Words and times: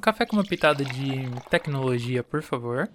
Um 0.00 0.02
café 0.02 0.24
com 0.24 0.34
uma 0.34 0.42
pitada 0.42 0.82
de 0.82 1.28
tecnologia, 1.50 2.22
por 2.22 2.42
favor. 2.42 2.88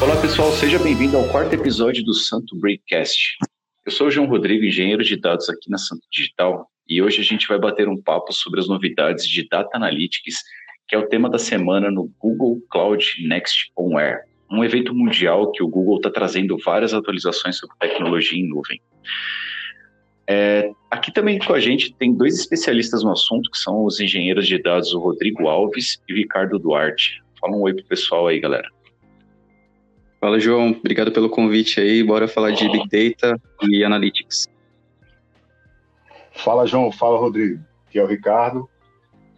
Olá 0.00 0.14
pessoal, 0.20 0.52
seja 0.52 0.78
bem-vindo 0.78 1.16
ao 1.16 1.26
quarto 1.26 1.54
episódio 1.54 2.04
do 2.04 2.14
Santo 2.14 2.56
Breakcast. 2.56 3.36
Eu 3.84 3.90
sou 3.90 4.06
o 4.06 4.10
João 4.12 4.28
Rodrigo, 4.28 4.64
engenheiro 4.64 5.02
de 5.02 5.16
dados 5.16 5.50
aqui 5.50 5.68
na 5.68 5.78
Santo 5.78 6.02
Digital, 6.08 6.70
e 6.88 7.02
hoje 7.02 7.20
a 7.20 7.24
gente 7.24 7.48
vai 7.48 7.58
bater 7.58 7.88
um 7.88 8.00
papo 8.00 8.32
sobre 8.32 8.60
as 8.60 8.68
novidades 8.68 9.26
de 9.26 9.48
Data 9.48 9.76
Analytics, 9.76 10.36
que 10.86 10.94
é 10.94 10.98
o 10.98 11.08
tema 11.08 11.28
da 11.28 11.38
semana 11.38 11.90
no 11.90 12.10
Google 12.18 12.60
Cloud 12.70 13.04
Next 13.26 13.72
On 13.76 13.98
Air, 13.98 14.20
um 14.50 14.64
evento 14.64 14.94
mundial 14.94 15.50
que 15.50 15.62
o 15.62 15.68
Google 15.68 15.96
está 15.96 16.10
trazendo 16.10 16.56
várias 16.64 16.94
atualizações 16.94 17.58
sobre 17.58 17.76
tecnologia 17.80 18.38
em 18.38 18.48
nuvem. 18.48 18.80
É, 20.28 20.70
aqui 20.90 21.12
também 21.12 21.38
com 21.38 21.52
a 21.52 21.60
gente 21.60 21.94
tem 21.94 22.14
dois 22.14 22.38
especialistas 22.38 23.02
no 23.02 23.12
assunto, 23.12 23.50
que 23.50 23.58
são 23.58 23.84
os 23.84 24.00
engenheiros 24.00 24.46
de 24.46 24.60
dados, 24.60 24.92
o 24.92 24.98
Rodrigo 24.98 25.48
Alves 25.48 26.00
e 26.08 26.12
o 26.12 26.16
Ricardo 26.16 26.58
Duarte. 26.58 27.22
Fala 27.40 27.56
um 27.56 27.62
oi 27.62 27.74
pro 27.74 27.84
pessoal 27.84 28.26
aí, 28.28 28.40
galera. 28.40 28.68
Fala, 30.20 30.40
João. 30.40 30.70
Obrigado 30.70 31.12
pelo 31.12 31.28
convite 31.28 31.80
aí. 31.80 32.02
Bora 32.02 32.26
falar 32.26 32.50
de 32.50 32.68
Big 32.68 32.88
Data 32.88 33.40
e 33.68 33.84
Analytics. 33.84 34.48
Fala, 36.36 36.66
João. 36.66 36.90
Fala, 36.92 37.18
Rodrigo. 37.18 37.60
Aqui 37.88 37.98
é 37.98 38.02
o 38.02 38.06
Ricardo. 38.06 38.68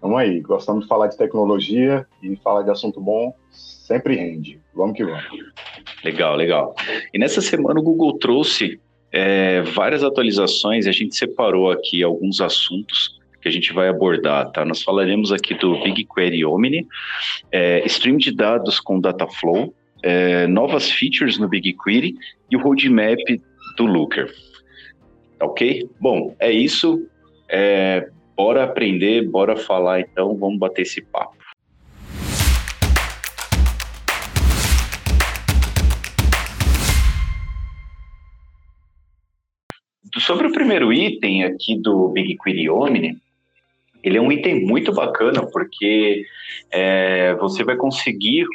Vamos 0.01 0.19
aí. 0.19 0.41
Gostamos 0.41 0.83
de 0.83 0.88
falar 0.88 1.09
de 1.09 1.16
tecnologia 1.16 2.07
e 2.23 2.37
falar 2.37 2.62
de 2.62 2.71
assunto 2.71 3.01
bom 3.01 3.34
sempre 3.88 4.15
rende. 4.15 4.60
Vamos 4.74 4.96
que 4.96 5.04
vamos. 5.04 5.24
Legal, 6.04 6.37
legal. 6.37 6.74
E 7.13 7.19
nessa 7.19 7.41
semana 7.41 7.80
o 7.80 7.82
Google 7.82 8.19
trouxe 8.19 8.79
é, 9.10 9.63
várias 9.63 10.04
atualizações 10.04 10.85
e 10.85 10.88
a 10.88 10.93
gente 10.93 11.16
separou 11.16 11.71
aqui 11.71 12.02
alguns 12.02 12.41
assuntos 12.41 13.19
que 13.41 13.49
a 13.49 13.52
gente 13.52 13.73
vai 13.73 13.88
abordar, 13.88 14.51
tá? 14.51 14.65
Nós 14.65 14.82
falaremos 14.82 15.32
aqui 15.32 15.54
do 15.54 15.80
BigQuery 15.82 16.45
Omni, 16.45 16.87
é, 17.51 17.85
stream 17.87 18.16
de 18.19 18.32
dados 18.32 18.79
com 18.80 19.01
Dataflow, 19.01 19.73
é, 20.02 20.46
novas 20.46 20.91
features 20.91 21.38
no 21.38 21.49
BigQuery 21.49 22.15
e 22.51 22.57
o 22.57 22.60
roadmap 22.60 23.19
do 23.76 23.87
Looker. 23.87 24.30
Ok? 25.41 25.89
Bom, 26.01 26.35
é 26.39 26.51
isso. 26.51 27.09
É, 27.49 28.11
bora 28.37 28.65
aprender, 28.65 29.29
bora 29.29 29.57
falar 29.57 30.01
então, 30.01 30.37
vamos 30.37 30.59
bater 30.59 30.83
esse 30.83 31.01
papo. 31.01 31.37
Sobre 40.19 40.49
o 40.49 40.53
primeiro 40.53 40.93
item 40.93 41.45
aqui 41.45 41.79
do 41.79 42.09
BigQuery 42.09 42.69
Omni, 42.69 43.19
ele 44.03 44.19
é 44.19 44.21
um 44.21 44.33
item 44.33 44.65
muito 44.66 44.93
bacana 44.93 45.47
porque 45.47 46.25
é, 46.71 47.35
você 47.37 47.63
vai 47.65 47.77
conseguir 47.77 48.47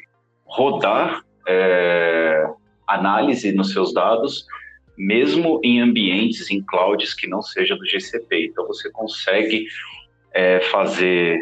rodar 0.46 1.24
é, 1.48 2.48
análise 2.88 3.52
nos 3.52 3.72
seus 3.72 3.94
dados, 3.94 4.46
mesmo 4.98 5.60
em 5.64 5.82
ambientes, 5.82 6.52
em 6.52 6.62
clouds 6.62 7.14
que 7.14 7.28
não 7.28 7.42
seja 7.42 7.76
do 7.76 7.86
GCP. 7.86 8.48
Então, 8.48 8.68
você 8.68 8.92
consegue 8.92 9.68
é, 10.34 10.60
fazer 10.62 11.40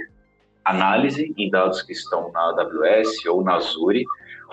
análise 0.63 1.33
em 1.37 1.49
dados 1.49 1.81
que 1.81 1.91
estão 1.91 2.31
na 2.31 2.39
AWS 2.39 3.25
ou 3.25 3.43
na 3.43 3.55
Azure, 3.55 4.05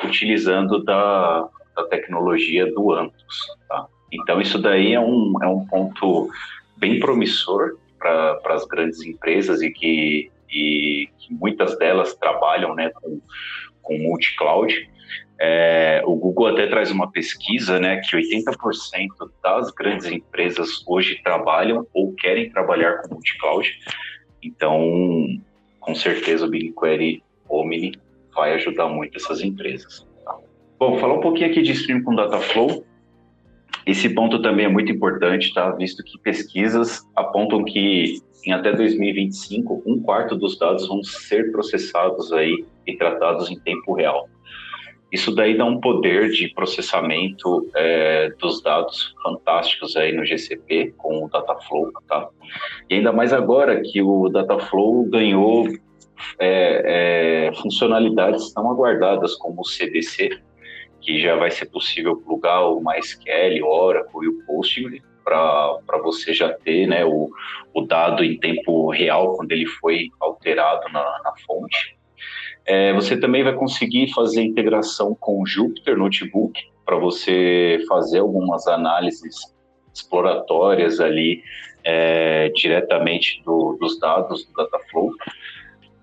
utilizando 0.05 0.83
da, 0.83 1.49
da 1.77 1.85
tecnologia 1.85 2.67
do 2.73 2.93
Antus. 2.93 3.47
Tá? 3.69 3.87
Então, 4.13 4.41
isso 4.41 4.59
daí 4.59 4.95
é 4.95 5.01
um, 5.01 5.35
é 5.43 5.47
um 5.47 5.67
ponto 5.67 6.31
bem 6.77 6.99
promissor 6.99 7.77
para 7.99 8.41
as 8.55 8.65
grandes 8.65 9.03
empresas 9.03 9.61
e 9.61 9.71
que, 9.71 10.31
e 10.51 11.09
que 11.19 11.35
muitas 11.35 11.77
delas 11.79 12.15
trabalham 12.15 12.75
né, 12.75 12.91
com, 12.91 13.21
com 13.83 13.99
multi-cloud. 13.99 14.89
É, 15.41 16.03
o 16.05 16.17
Google 16.17 16.49
até 16.49 16.67
traz 16.67 16.91
uma 16.91 17.11
pesquisa, 17.11 17.79
né, 17.79 18.01
que 18.01 18.17
80% 18.17 19.09
das 19.43 19.71
grandes 19.71 20.07
empresas 20.07 20.83
hoje 20.87 21.21
trabalham 21.23 21.87
ou 21.95 22.13
querem 22.15 22.51
trabalhar 22.51 23.03
com 23.03 23.15
multi-cloud. 23.15 23.71
Então, 24.43 25.27
com 25.81 25.95
certeza 25.95 26.47
o 26.47 26.51
BigQuery 26.51 27.23
Omni 27.49 27.93
vai 28.35 28.55
ajudar 28.55 28.89
muito 28.89 29.17
essas 29.17 29.41
empresas. 29.41 30.07
Tá? 30.25 30.37
Bom, 30.79 30.99
falar 30.99 31.15
um 31.15 31.21
pouquinho 31.21 31.51
aqui 31.51 31.63
de 31.63 31.73
stream 31.73 32.03
com 32.03 32.15
Dataflow. 32.15 32.85
Esse 33.87 34.09
ponto 34.11 34.43
também 34.43 34.67
é 34.67 34.69
muito 34.69 34.93
importante, 34.93 35.55
tá? 35.55 35.71
Visto 35.71 36.05
que 36.05 36.19
pesquisas 36.19 37.07
apontam 37.17 37.65
que 37.65 38.21
em 38.45 38.53
até 38.53 38.73
2025, 38.73 39.83
um 39.87 40.01
quarto 40.01 40.37
dos 40.37 40.59
dados 40.59 40.87
vão 40.87 41.03
ser 41.03 41.51
processados 41.51 42.33
aí 42.33 42.65
e 42.87 42.97
tratados 42.97 43.51
em 43.51 43.59
tempo 43.59 43.95
real. 43.95 44.29
Isso 45.11 45.35
daí 45.35 45.57
dá 45.57 45.65
um 45.65 45.81
poder 45.81 46.31
de 46.31 46.49
processamento 46.49 47.69
é, 47.75 48.31
dos 48.39 48.63
dados 48.63 49.15
fantásticos 49.23 49.97
aí 49.97 50.13
no 50.13 50.25
GCP 50.25 50.93
com 50.99 51.25
o 51.25 51.29
Dataflow, 51.29 51.91
tá? 52.07 52.29
E 52.91 52.97
ainda 52.97 53.13
mais 53.13 53.33
agora 53.33 53.81
que 53.81 54.03
o 54.03 54.29
Dataflow 54.29 55.05
ganhou 55.05 55.67
é, 56.39 57.49
é, 57.49 57.55
funcionalidades 57.55 58.53
tão 58.53 58.71
aguardadas 58.71 59.35
como 59.37 59.63
o 59.63 59.65
CDC, 59.65 60.41
que 61.01 61.21
já 61.21 61.37
vai 61.37 61.51
ser 61.51 61.67
possível 61.67 62.17
plugar 62.17 62.67
o 62.67 62.83
MySQL, 62.83 63.63
o 63.63 63.69
Oracle 63.69 64.25
e 64.25 64.29
o 64.29 64.45
Postgre 64.45 65.03
para 65.25 65.99
você 66.03 66.33
já 66.33 66.53
ter 66.53 66.87
né, 66.87 67.05
o, 67.05 67.31
o 67.75 67.83
dado 67.83 68.25
em 68.25 68.39
tempo 68.39 68.91
real 68.91 69.37
quando 69.37 69.53
ele 69.53 69.67
foi 69.67 70.09
alterado 70.21 70.91
na, 70.91 71.03
na 71.23 71.33
fonte. 71.47 71.99
É, 72.69 72.93
você 72.93 73.17
também 73.17 73.43
vai 73.43 73.55
conseguir 73.55 74.13
fazer 74.13 74.43
integração 74.43 75.17
com 75.19 75.41
o 75.41 75.47
Jupyter 75.47 75.97
Notebook 75.97 76.63
para 76.85 76.97
você 76.97 77.83
fazer 77.89 78.19
algumas 78.19 78.67
análises 78.67 79.35
exploratórias 79.91 81.01
ali 81.01 81.43
é, 81.83 82.51
diretamente 82.51 83.43
do, 83.43 83.79
dos 83.81 83.99
dados 83.99 84.45
do 84.45 84.53
Dataflow. 84.53 85.11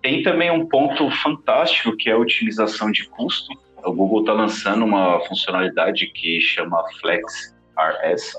Tem 0.02 0.24
também 0.24 0.50
um 0.50 0.66
ponto 0.66 1.08
fantástico 1.12 1.96
que 1.96 2.10
é 2.10 2.14
a 2.14 2.18
utilização 2.18 2.92
de 2.92 3.08
custo. 3.10 3.54
O 3.86 3.94
Google 3.94 4.22
está 4.22 4.34
lançando 4.34 4.86
uma 4.86 5.20
funcionalidade 5.28 6.08
que 6.08 6.42
chama 6.42 6.84
Flex 7.00 7.56
RS, 7.78 8.34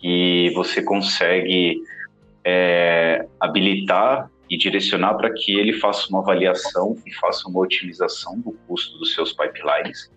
que 0.00 0.52
você 0.54 0.80
consegue 0.80 1.82
é, 2.44 3.26
habilitar 3.40 4.30
e 4.48 4.56
direcionar 4.56 5.14
para 5.14 5.32
que 5.32 5.58
ele 5.58 5.72
faça 5.72 6.08
uma 6.08 6.20
avaliação 6.20 6.96
e 7.04 7.12
faça 7.14 7.48
uma 7.48 7.60
otimização 7.60 8.40
do 8.40 8.52
custo 8.66 8.98
dos 8.98 9.14
seus 9.14 9.32
pipelines. 9.32 10.10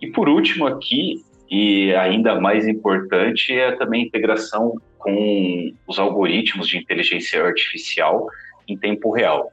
E 0.00 0.08
por 0.08 0.28
último 0.28 0.66
aqui, 0.66 1.24
e 1.50 1.94
ainda 1.94 2.40
mais 2.40 2.66
importante, 2.66 3.52
é 3.52 3.72
também 3.72 4.02
a 4.02 4.06
integração 4.06 4.80
com 4.98 5.72
os 5.86 5.98
algoritmos 5.98 6.68
de 6.68 6.76
inteligência 6.76 7.42
artificial 7.42 8.26
em 8.66 8.76
tempo 8.76 9.12
real. 9.12 9.50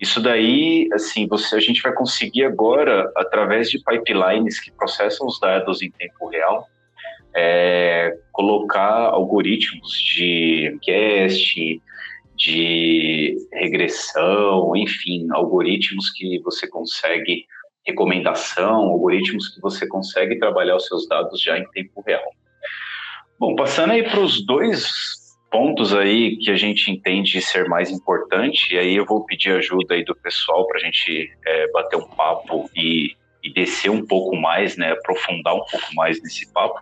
Isso 0.00 0.20
daí, 0.20 0.88
assim, 0.92 1.28
você, 1.28 1.54
a 1.54 1.60
gente 1.60 1.80
vai 1.80 1.92
conseguir 1.92 2.44
agora, 2.44 3.08
através 3.16 3.70
de 3.70 3.78
pipelines 3.78 4.58
que 4.58 4.72
processam 4.72 5.28
os 5.28 5.38
dados 5.38 5.80
em 5.80 5.92
tempo 5.92 6.26
real, 6.26 6.66
é, 7.34 8.18
colocar 8.32 9.10
algoritmos 9.10 9.92
de 9.92 10.76
cast, 10.82 11.80
de 12.42 13.36
regressão, 13.52 14.74
enfim, 14.74 15.28
algoritmos 15.30 16.10
que 16.10 16.40
você 16.40 16.66
consegue, 16.66 17.46
recomendação, 17.86 18.74
algoritmos 18.74 19.48
que 19.48 19.60
você 19.60 19.86
consegue 19.86 20.38
trabalhar 20.40 20.74
os 20.74 20.86
seus 20.86 21.06
dados 21.06 21.40
já 21.40 21.56
em 21.56 21.64
tempo 21.70 22.02
real. 22.04 22.24
Bom, 23.38 23.54
passando 23.54 23.92
aí 23.92 24.02
para 24.02 24.18
os 24.18 24.44
dois 24.44 24.92
pontos 25.52 25.94
aí 25.94 26.36
que 26.38 26.50
a 26.50 26.56
gente 26.56 26.90
entende 26.90 27.40
ser 27.40 27.68
mais 27.68 27.90
importante, 27.90 28.74
e 28.74 28.78
aí 28.78 28.96
eu 28.96 29.06
vou 29.06 29.24
pedir 29.24 29.52
ajuda 29.52 29.94
aí 29.94 30.04
do 30.04 30.16
pessoal 30.16 30.66
para 30.66 30.78
a 30.78 30.80
gente 30.80 31.30
é, 31.46 31.70
bater 31.70 31.96
um 31.96 32.08
papo 32.08 32.68
e, 32.74 33.14
e 33.44 33.52
descer 33.52 33.90
um 33.90 34.04
pouco 34.04 34.34
mais, 34.34 34.76
né, 34.76 34.90
aprofundar 34.90 35.54
um 35.54 35.64
pouco 35.70 35.94
mais 35.94 36.20
nesse 36.20 36.52
papo, 36.52 36.80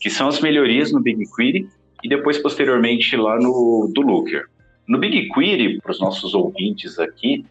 que 0.00 0.10
são 0.10 0.26
as 0.26 0.40
melhorias 0.40 0.90
no 0.90 1.00
BigQuery 1.00 1.68
e 2.02 2.08
depois 2.08 2.38
posteriormente 2.38 3.16
lá 3.16 3.36
no 3.36 3.88
do 3.94 4.00
Looker. 4.00 4.46
No 4.86 4.98
BigQuery, 4.98 5.80
para 5.80 5.92
os 5.92 6.00
nossos 6.00 6.34
ouvintes 6.34 6.98
aqui 6.98 7.44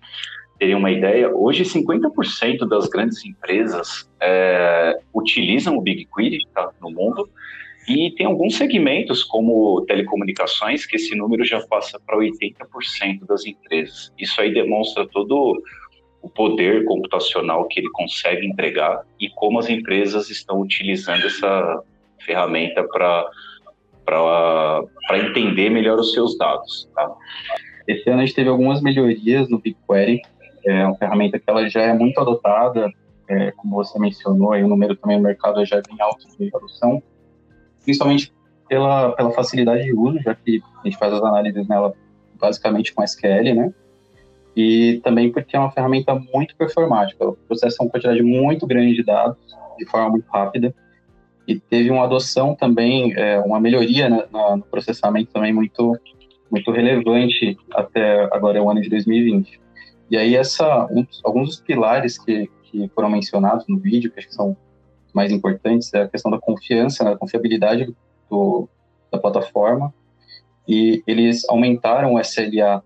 terem 0.59 0.75
uma 0.75 0.91
ideia, 0.91 1.33
hoje 1.33 1.63
50% 1.63 2.67
das 2.67 2.87
grandes 2.87 3.25
empresas 3.25 4.07
é, 4.21 4.99
utilizam 5.13 5.75
o 5.75 5.81
BigQuery 5.81 6.39
tá, 6.53 6.69
no 6.79 6.91
mundo 6.91 7.27
E 7.87 8.11
tem 8.11 8.27
alguns 8.27 8.55
segmentos, 8.55 9.23
como 9.23 9.83
telecomunicações, 9.87 10.85
que 10.85 10.97
esse 10.97 11.15
número 11.15 11.43
já 11.43 11.59
passa 11.61 11.99
para 11.99 12.15
80% 12.15 13.25
das 13.27 13.43
empresas. 13.45 14.13
Isso 14.19 14.39
aí 14.39 14.53
demonstra 14.53 15.07
todo 15.07 15.63
o 16.21 16.29
poder 16.29 16.85
computacional 16.85 17.67
que 17.67 17.79
ele 17.79 17.89
consegue 17.89 18.45
entregar 18.45 19.03
e 19.19 19.29
como 19.29 19.57
as 19.57 19.67
empresas 19.67 20.29
estão 20.29 20.61
utilizando 20.61 21.25
essa 21.25 21.83
ferramenta 22.23 22.83
para 22.83 23.27
entender 25.13 25.69
melhor 25.69 25.99
os 25.99 26.13
seus 26.13 26.37
dados. 26.37 26.89
Tá? 26.95 27.11
Esse 27.87 28.09
ano 28.09 28.21
a 28.21 28.25
gente 28.25 28.35
teve 28.35 28.49
algumas 28.49 28.81
melhorias 28.81 29.49
no 29.49 29.59
BigQuery, 29.59 30.21
é 30.65 30.85
uma 30.85 30.95
ferramenta 30.95 31.39
que 31.39 31.49
ela 31.49 31.67
já 31.69 31.81
é 31.81 31.93
muito 31.93 32.19
adotada, 32.19 32.91
é, 33.27 33.51
como 33.51 33.75
você 33.75 33.97
mencionou, 33.97 34.51
aí 34.51 34.63
o 34.63 34.67
número 34.67 34.95
também 34.95 35.17
no 35.17 35.23
mercado 35.23 35.63
já 35.65 35.77
é 35.77 35.81
alto 36.01 36.27
de 36.37 36.51
adoção, 36.53 37.01
principalmente 37.83 38.33
pela, 38.67 39.11
pela 39.13 39.31
facilidade 39.31 39.83
de 39.83 39.93
uso, 39.93 40.19
já 40.19 40.35
que 40.35 40.61
a 40.79 40.83
gente 40.83 40.97
faz 40.97 41.13
as 41.13 41.23
análises 41.23 41.67
nela 41.67 41.93
basicamente 42.39 42.93
com 42.93 43.03
SQL, 43.03 43.53
né? 43.55 43.73
E 44.55 44.99
também 45.03 45.31
porque 45.31 45.55
é 45.55 45.59
uma 45.59 45.71
ferramenta 45.71 46.13
muito 46.33 46.55
performática, 46.55 47.23
ela 47.23 47.33
processa 47.47 47.81
uma 47.81 47.89
quantidade 47.89 48.21
muito 48.21 48.67
grande 48.67 48.95
de 48.95 49.03
dados 49.03 49.37
de 49.77 49.85
forma 49.85 50.09
muito 50.09 50.27
rápida 50.29 50.75
e 51.47 51.59
teve 51.59 51.89
uma 51.89 52.03
adoção 52.03 52.55
também, 52.55 53.13
é, 53.17 53.39
uma 53.39 53.59
melhoria 53.59 54.09
né, 54.09 54.23
no 54.31 54.61
processamento 54.63 55.31
também 55.31 55.53
muito 55.53 55.97
muito 56.49 56.69
relevante 56.69 57.57
até 57.73 58.27
agora 58.33 58.61
o 58.61 58.69
ano 58.69 58.81
de 58.81 58.89
2020. 58.89 59.61
E 60.09 60.17
aí 60.17 60.35
essa 60.35 60.85
um, 60.91 61.07
alguns 61.23 61.47
dos 61.47 61.61
pilares 61.61 62.17
que, 62.17 62.49
que 62.63 62.91
foram 62.93 63.09
mencionados 63.09 63.65
no 63.67 63.79
vídeo, 63.79 64.11
que 64.11 64.19
acho 64.19 64.27
que 64.27 64.35
são 64.35 64.57
mais 65.13 65.31
importantes, 65.31 65.93
é 65.93 66.01
a 66.01 66.09
questão 66.09 66.29
da 66.29 66.37
confiança, 66.37 67.05
né, 67.05 67.11
da 67.11 67.17
confiabilidade 67.17 67.95
do, 68.29 68.67
da 69.09 69.17
plataforma, 69.17 69.93
e 70.67 71.01
eles 71.07 71.47
aumentaram 71.49 72.15
o 72.15 72.19
SLA 72.19 72.83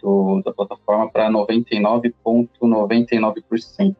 do, 0.00 0.42
da 0.44 0.52
plataforma 0.52 1.08
para 1.10 1.30
99,99%. 1.30 3.94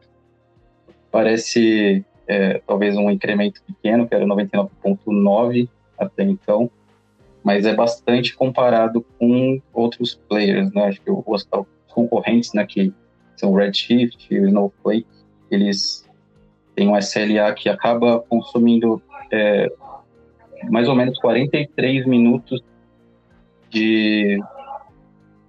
Parece 1.09 2.05
é, 2.27 2.61
talvez 2.65 2.95
um 2.97 3.09
incremento 3.09 3.61
pequeno, 3.63 4.07
que 4.07 4.15
era 4.15 4.25
99,9% 4.25 5.69
até 5.97 6.23
então, 6.23 6.69
mas 7.43 7.65
é 7.65 7.73
bastante 7.73 8.35
comparado 8.35 9.05
com 9.17 9.61
outros 9.71 10.15
players, 10.27 10.71
né? 10.73 10.85
Acho 10.85 11.01
que 11.01 11.09
os, 11.09 11.47
concorrentes, 11.95 12.51
né, 12.53 12.65
que 12.65 12.93
são 13.37 13.53
Redshift 13.53 14.27
e 14.29 14.37
Snowflake, 14.37 15.07
eles 15.49 16.05
têm 16.75 16.89
um 16.89 16.97
SLA 16.97 17.53
que 17.53 17.69
acaba 17.69 18.19
consumindo 18.19 19.01
é, 19.31 19.71
mais 20.69 20.89
ou 20.89 20.95
menos 20.95 21.17
43 21.19 22.05
minutos 22.05 22.61
de 23.69 24.37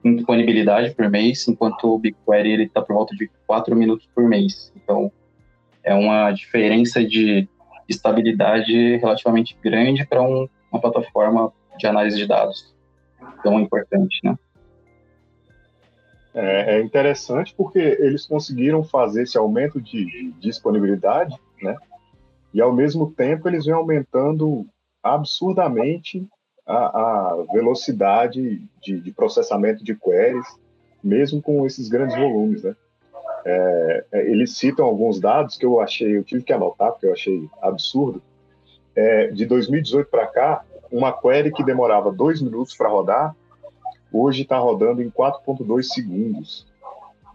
disponibilidade 0.05 0.95
por 0.95 1.11
mês, 1.11 1.49
enquanto 1.49 1.85
o 1.85 1.99
BigQuery 1.99 2.53
ele 2.53 2.63
está 2.65 2.81
por 2.81 2.95
volta 2.95 3.17
de 3.17 3.29
4 3.47 3.75
minutos 3.75 4.09
por 4.15 4.25
mês. 4.25 4.73
Então, 4.77 5.11
é 5.87 5.95
uma 5.95 6.33
diferença 6.33 7.03
de 7.03 7.49
estabilidade 7.89 8.97
relativamente 8.97 9.57
grande 9.63 10.05
para 10.05 10.21
um, 10.21 10.49
uma 10.71 10.81
plataforma 10.81 11.53
de 11.79 11.87
análise 11.87 12.17
de 12.17 12.27
dados 12.27 12.75
tão 13.43 13.61
importante, 13.61 14.21
né? 14.25 14.37
É, 16.35 16.77
é, 16.77 16.83
interessante 16.83 17.55
porque 17.57 17.79
eles 17.79 18.27
conseguiram 18.27 18.85
fazer 18.85 19.23
esse 19.23 19.39
aumento 19.39 19.81
de, 19.81 20.05
de 20.05 20.33
disponibilidade, 20.41 21.35
né? 21.63 21.77
E 22.53 22.61
ao 22.61 22.73
mesmo 22.73 23.11
tempo 23.13 23.49
eles 23.49 23.65
vêm 23.65 23.75
aumentando 23.75 24.67
absurdamente 25.03 26.27
a, 26.67 26.75
a 26.77 27.47
velocidade 27.53 28.61
de, 28.83 29.01
de, 29.01 29.13
processamento 29.13 29.85
de 29.85 29.95
queries, 29.95 30.47
mesmo 31.03 31.41
com 31.41 31.65
esses 31.65 31.89
grandes 31.89 32.17
volumes, 32.17 32.65
né? 32.65 32.75
É, 33.49 34.05
é, 34.11 34.29
eles 34.29 34.57
citam 34.57 34.85
alguns 34.85 35.21
dados 35.21 35.57
que 35.57 35.65
eu 35.65 35.81
achei, 35.81 36.17
eu 36.17 36.25
tive 36.25 36.43
que 36.43 36.53
anotar 36.53 36.91
porque 36.91 37.07
eu 37.07 37.13
achei 37.13 37.49
absurdo. 37.63 38.21
É, 38.97 39.29
de 39.29 39.47
2018 39.47 40.11
para 40.11 40.27
cá, 40.27 40.65
uma 40.91 41.13
query 41.13 41.53
que 41.53 41.63
demorava 41.63 42.11
dois 42.11 42.43
minutos 42.43 42.75
para 42.75 42.89
rodar, 42.89 43.37
hoje 44.13 44.43
está 44.43 44.59
rodando 44.59 45.01
em 45.01 45.09
4,2 45.09 45.85
segundos. 45.85 46.67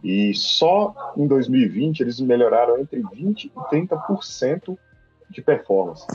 E 0.03 0.33
só 0.35 1.13
em 1.15 1.25
2020 1.25 2.01
eles 2.01 2.19
melhoraram 2.19 2.77
entre 2.77 3.01
20% 3.01 3.45
e 3.45 3.49
30% 3.49 4.77
de 5.29 5.41
performance. 5.41 6.05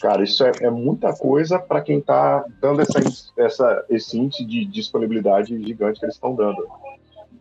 Cara, 0.00 0.22
isso 0.22 0.44
é, 0.44 0.52
é 0.60 0.70
muita 0.70 1.12
coisa 1.16 1.58
para 1.58 1.80
quem 1.80 1.98
está 1.98 2.44
dando 2.60 2.80
essa, 2.80 3.00
essa, 3.36 3.84
esse 3.88 4.16
índice 4.16 4.44
de 4.44 4.64
disponibilidade 4.66 5.60
gigante 5.64 5.98
que 5.98 6.04
eles 6.04 6.14
estão 6.14 6.32
dando. 6.32 6.64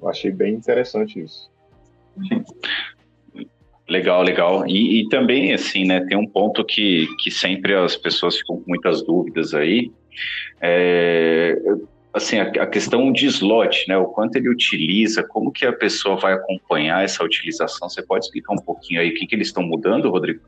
Eu 0.02 0.10
achei 0.10 0.32
bem 0.32 0.56
interessante 0.56 1.22
isso. 1.22 1.54
Legal, 3.88 4.24
legal. 4.24 4.68
E, 4.68 5.02
e, 5.02 5.10
também, 5.10 5.54
assim, 5.54 5.86
né, 5.86 6.02
tem 6.02 6.18
um 6.18 6.28
ponto 6.28 6.66
que, 6.66 7.08
que 7.20 7.30
sempre 7.30 7.76
as 7.76 7.96
pessoas 7.96 8.38
ficam 8.38 8.58
com 8.58 8.64
muitas 8.68 9.04
dúvidas 9.04 9.54
aí. 9.54 9.92
É, 10.60 11.56
assim, 12.12 12.40
a, 12.40 12.44
a, 12.44 12.66
questão 12.66 13.12
de 13.12 13.28
slot, 13.28 13.88
né, 13.88 13.96
o 13.98 14.06
quanto 14.06 14.38
ele 14.38 14.50
utiliza, 14.50 15.22
como 15.22 15.52
que 15.52 15.66
a 15.66 15.74
pessoa 15.74 16.16
vai 16.16 16.34
acompanhar 16.34 17.04
essa 17.04 17.24
utilização. 17.24 17.88
Você 17.88 18.02
pode 18.02 18.26
explicar 18.26 18.54
um 18.54 18.62
pouquinho 18.62 19.02
aí 19.02 19.10
o 19.10 19.14
que, 19.14 19.28
que 19.28 19.36
eles 19.36 19.48
estão 19.48 19.62
mudando, 19.62 20.10
Rodrigo? 20.10 20.42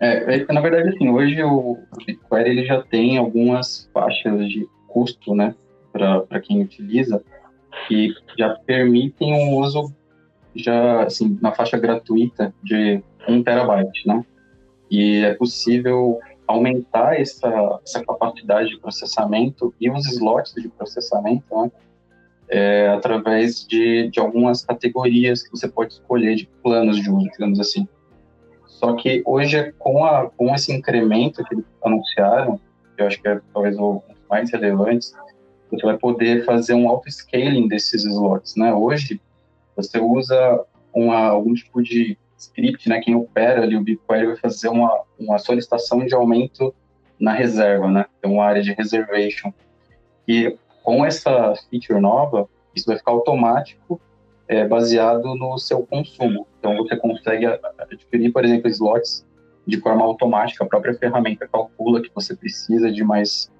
É, 0.00 0.36
é, 0.36 0.52
na 0.52 0.60
verdade, 0.60 0.88
assim, 0.88 1.08
hoje 1.10 1.42
o 1.42 1.78
BigQuery 2.06 2.50
ele 2.50 2.64
já 2.64 2.82
tem 2.82 3.18
algumas 3.18 3.90
faixas 3.92 4.48
de 4.48 4.66
custo, 4.88 5.34
né, 5.34 5.54
para 5.92 6.40
quem 6.40 6.62
utiliza, 6.62 7.22
que 7.86 8.14
já 8.38 8.50
permitem 8.50 9.32
um 9.32 9.58
uso 9.58 9.92
já, 10.54 11.04
assim, 11.04 11.38
na 11.40 11.52
faixa 11.52 11.78
gratuita 11.78 12.54
de 12.62 13.02
1 13.28 13.42
terabyte, 13.42 14.06
né, 14.06 14.24
e 14.90 15.24
é 15.24 15.34
possível 15.34 16.18
aumentar 16.46 17.18
essa, 17.18 17.80
essa 17.84 18.04
capacidade 18.04 18.70
de 18.70 18.78
processamento 18.78 19.74
e 19.80 19.90
os 19.90 20.06
slots 20.06 20.54
de 20.54 20.68
processamento, 20.68 21.44
né, 21.50 21.72
é, 22.48 22.88
através 22.88 23.66
de, 23.66 24.08
de 24.10 24.20
algumas 24.20 24.64
categorias 24.64 25.42
que 25.42 25.50
você 25.50 25.66
pode 25.66 25.94
escolher 25.94 26.34
de 26.36 26.48
planos 26.62 27.00
de 27.00 27.10
uso, 27.10 27.28
digamos 27.30 27.58
assim. 27.58 27.88
Só 28.66 28.94
que 28.94 29.22
hoje, 29.24 29.72
com, 29.78 30.04
a, 30.04 30.28
com 30.30 30.54
esse 30.54 30.72
incremento 30.72 31.42
que 31.44 31.54
eles 31.54 31.64
anunciaram, 31.82 32.60
eu 32.98 33.06
acho 33.06 33.20
que 33.20 33.28
é 33.28 33.40
talvez 33.52 33.78
o 33.78 34.02
mais 34.28 34.50
relevante, 34.52 35.12
você 35.70 35.86
vai 35.86 35.96
poder 35.96 36.44
fazer 36.44 36.74
um 36.74 36.88
auto-scaling 36.88 37.66
desses 37.68 38.04
slots, 38.04 38.56
né? 38.56 38.72
Hoje, 38.74 39.20
você 39.76 39.98
usa 39.98 40.64
uma, 40.92 41.28
algum 41.28 41.54
tipo 41.54 41.82
de 41.82 42.16
script, 42.36 42.88
né? 42.88 43.00
Quem 43.00 43.14
opera 43.14 43.62
ali 43.62 43.76
o 43.76 43.82
BigQuery 43.82 44.26
vai 44.26 44.36
fazer 44.36 44.68
uma, 44.68 45.02
uma 45.18 45.38
solicitação 45.38 46.04
de 46.04 46.14
aumento 46.14 46.74
na 47.18 47.32
reserva, 47.32 47.90
né? 47.90 48.06
Tem 48.20 48.30
uma 48.30 48.44
área 48.44 48.62
de 48.62 48.72
reservation. 48.72 49.52
E 50.26 50.56
com 50.82 51.04
essa 51.04 51.54
feature 51.70 52.00
nova, 52.00 52.48
isso 52.74 52.86
vai 52.86 52.96
ficar 52.96 53.12
automático 53.12 54.00
é, 54.46 54.66
baseado 54.66 55.34
no 55.34 55.58
seu 55.58 55.86
consumo. 55.86 56.46
Então, 56.58 56.76
você 56.76 56.96
consegue 56.96 57.46
adquirir, 57.78 58.32
por 58.32 58.44
exemplo, 58.44 58.68
slots 58.68 59.26
de 59.66 59.80
forma 59.80 60.04
automática. 60.04 60.64
A 60.64 60.68
própria 60.68 60.94
ferramenta 60.94 61.48
calcula 61.48 62.02
que 62.02 62.10
você 62.14 62.36
precisa 62.36 62.92
de 62.92 63.02
mais, 63.02 63.50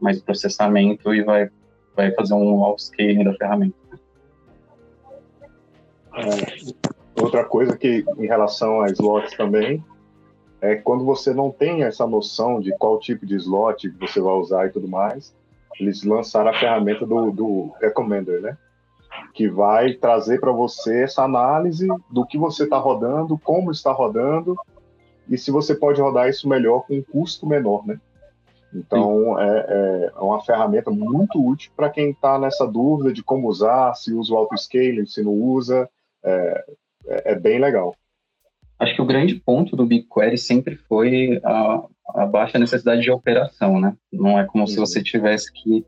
mais 0.00 0.20
processamento 0.20 1.12
e 1.14 1.22
vai, 1.22 1.50
vai 1.96 2.12
fazer 2.12 2.34
um 2.34 2.62
auto-scaling 2.62 3.24
da 3.24 3.34
ferramenta. 3.34 3.76
É, 6.18 7.22
outra 7.22 7.44
coisa 7.44 7.76
que, 7.76 8.04
em 8.18 8.26
relação 8.26 8.80
a 8.80 8.90
slots 8.90 9.36
também, 9.36 9.84
é 10.60 10.74
quando 10.74 11.04
você 11.04 11.32
não 11.32 11.50
tem 11.50 11.84
essa 11.84 12.06
noção 12.06 12.60
de 12.60 12.76
qual 12.78 12.98
tipo 12.98 13.24
de 13.24 13.36
slot 13.36 13.88
você 14.00 14.20
vai 14.20 14.34
usar 14.34 14.66
e 14.66 14.70
tudo 14.70 14.88
mais, 14.88 15.34
eles 15.78 16.02
lançaram 16.02 16.50
a 16.50 16.58
ferramenta 16.58 17.06
do, 17.06 17.30
do 17.30 17.72
Recommender, 17.80 18.40
né? 18.40 18.56
que 19.34 19.48
vai 19.48 19.94
trazer 19.94 20.40
para 20.40 20.52
você 20.52 21.02
essa 21.02 21.24
análise 21.24 21.86
do 22.10 22.26
que 22.26 22.38
você 22.38 22.64
está 22.64 22.78
rodando, 22.78 23.38
como 23.38 23.70
está 23.70 23.92
rodando 23.92 24.56
e 25.28 25.36
se 25.36 25.50
você 25.50 25.74
pode 25.74 26.00
rodar 26.00 26.28
isso 26.28 26.48
melhor 26.48 26.86
com 26.86 26.94
um 26.94 27.02
custo 27.02 27.46
menor, 27.46 27.86
né? 27.86 28.00
Então 28.72 29.38
é, 29.38 29.66
é, 29.68 30.20
uma 30.20 30.42
ferramenta 30.42 30.90
muito 30.90 31.44
útil 31.44 31.72
para 31.76 31.88
quem 31.90 32.10
está 32.10 32.38
nessa 32.38 32.66
dúvida 32.66 33.12
de 33.12 33.22
como 33.22 33.48
usar, 33.48 33.94
se 33.94 34.12
usa 34.12 34.32
o 34.32 34.36
auto-scaling, 34.36 35.06
se 35.06 35.22
não 35.22 35.32
usa, 35.32 35.88
é, 36.28 36.64
é, 37.06 37.32
é, 37.32 37.34
bem 37.34 37.58
legal. 37.58 37.94
Acho 38.78 38.94
que 38.94 39.02
o 39.02 39.06
grande 39.06 39.34
ponto 39.34 39.74
do 39.74 39.86
BigQuery 39.86 40.38
sempre 40.38 40.76
foi 40.76 41.40
a, 41.44 41.82
a 42.14 42.26
baixa 42.26 42.58
necessidade 42.58 43.02
de 43.02 43.10
operação, 43.10 43.80
né? 43.80 43.96
Não 44.12 44.38
é 44.38 44.46
como 44.46 44.64
uhum. 44.64 44.68
se 44.68 44.76
você 44.76 45.02
tivesse 45.02 45.52
que 45.52 45.84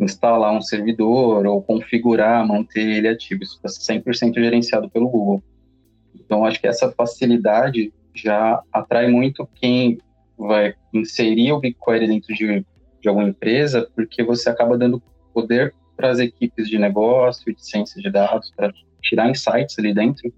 instalar 0.00 0.54
um 0.54 0.60
servidor 0.60 1.44
ou 1.46 1.62
configurar, 1.62 2.46
manter 2.46 2.86
ele 2.86 3.08
ativo. 3.08 3.42
Isso 3.42 3.60
está 3.64 3.94
100% 3.94 4.34
gerenciado 4.34 4.88
pelo 4.88 5.08
Google. 5.08 5.42
Então, 6.14 6.44
acho 6.44 6.60
que 6.60 6.68
essa 6.68 6.92
facilidade 6.92 7.92
já 8.14 8.62
atrai 8.72 9.08
muito 9.08 9.48
quem 9.56 9.98
vai 10.36 10.74
inserir 10.92 11.52
o 11.52 11.60
BigQuery 11.60 12.06
dentro 12.06 12.34
de, 12.34 12.64
de 13.00 13.08
alguma 13.08 13.28
empresa, 13.28 13.90
porque 13.94 14.22
você 14.22 14.48
acaba 14.48 14.78
dando 14.78 15.02
poder 15.34 15.74
para 15.96 16.10
as 16.10 16.20
equipes 16.20 16.68
de 16.68 16.78
negócio, 16.78 17.52
de 17.52 17.64
ciência 17.64 18.00
de 18.00 18.10
dados, 18.10 18.52
para 18.56 18.72
tirar 19.02 19.30
insights 19.30 19.78
ali 19.78 19.94
dentro, 19.94 20.32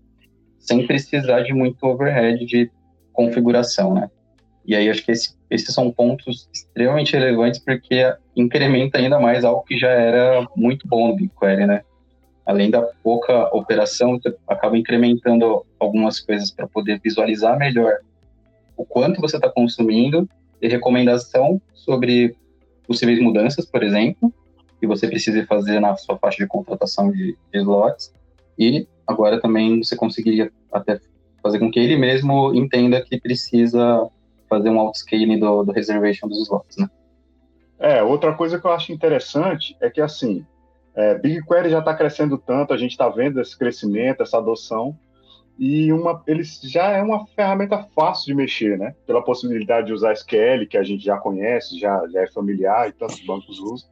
sem 0.59 0.87
precisar 0.87 1.41
de 1.41 1.53
muito 1.53 1.83
overhead 1.85 2.45
de 2.45 2.71
configuração, 3.13 3.95
né? 3.95 4.11
E 4.67 4.77
aí 4.77 4.89
acho 4.89 5.05
que 5.05 5.13
esse, 5.13 5.35
esses 5.51 5.75
são 5.75 5.91
pontos 5.91 6.49
extremamente 6.53 7.13
relevantes 7.13 7.59
porque 7.59 8.15
incrementa 8.37 8.99
ainda 8.99 9.19
mais 9.19 9.45
algo 9.45 9.63
que 9.65 9.77
já 9.77 9.89
era 9.89 10.47
muito 10.57 10.87
bom 10.87 11.09
no 11.09 11.17
BigQuery, 11.17 11.67
né? 11.67 11.83
Além 12.47 12.71
da 12.71 12.83
pouca 13.03 13.55
operação, 13.55 14.19
acaba 14.47 14.77
incrementando 14.77 15.65
algumas 15.79 16.21
coisas 16.21 16.51
para 16.51 16.67
poder 16.67 17.01
visualizar 17.03 17.59
melhor 17.59 17.99
o 18.77 18.85
quanto 18.85 19.21
você 19.21 19.37
está 19.37 19.49
consumindo 19.49 20.29
e 20.61 20.69
recomendação 20.69 21.61
sobre 21.75 22.35
possíveis 22.87 23.21
mudanças, 23.21 23.67
por 23.67 23.83
exemplo, 23.83 24.33
que 24.81 24.87
você 24.87 25.07
precise 25.07 25.45
fazer 25.47 25.81
na 25.81 25.95
sua 25.97 26.19
faixa 26.19 26.39
de 26.39 26.49
contratação 26.49 27.13
de, 27.13 27.37
de 27.53 27.59
slots. 27.59 28.13
E 28.61 28.87
agora 29.07 29.41
também 29.41 29.83
você 29.83 29.97
conseguiria 29.97 30.53
até 30.71 31.01
fazer 31.43 31.59
com 31.59 31.71
que 31.71 31.81
ele 31.81 31.97
mesmo 31.97 32.55
entenda 32.55 33.01
que 33.01 33.19
precisa 33.19 34.07
fazer 34.51 34.69
um 34.69 34.79
outscaling 34.79 35.39
do, 35.39 35.65
do 35.65 35.73
reservation 35.73 36.29
dos 36.29 36.43
slots, 36.43 36.77
né? 36.77 36.87
É, 37.79 38.03
outra 38.03 38.35
coisa 38.35 38.61
que 38.61 38.67
eu 38.67 38.73
acho 38.73 38.93
interessante 38.93 39.75
é 39.81 39.89
que, 39.89 40.03
assim, 40.03 40.45
é, 40.95 41.15
BigQuery 41.15 41.71
já 41.71 41.79
está 41.79 41.95
crescendo 41.95 42.37
tanto, 42.37 42.75
a 42.75 42.77
gente 42.77 42.91
está 42.91 43.09
vendo 43.09 43.41
esse 43.41 43.57
crescimento, 43.57 44.23
essa 44.23 44.37
adoção, 44.37 44.95
e 45.59 45.91
uma, 45.91 46.23
ele 46.27 46.43
já 46.45 46.91
é 46.91 47.03
uma 47.03 47.27
ferramenta 47.29 47.87
fácil 47.95 48.27
de 48.27 48.35
mexer, 48.35 48.79
né? 48.79 48.95
Pela 49.07 49.25
possibilidade 49.25 49.87
de 49.87 49.95
usar 49.95 50.13
SQL, 50.13 50.67
que 50.69 50.77
a 50.77 50.83
gente 50.83 51.03
já 51.03 51.17
conhece, 51.17 51.79
já, 51.79 52.07
já 52.09 52.23
é 52.23 52.27
familiar 52.27 52.89
e 52.89 52.93
tantos 52.93 53.25
bancos 53.25 53.59
usam. 53.59 53.89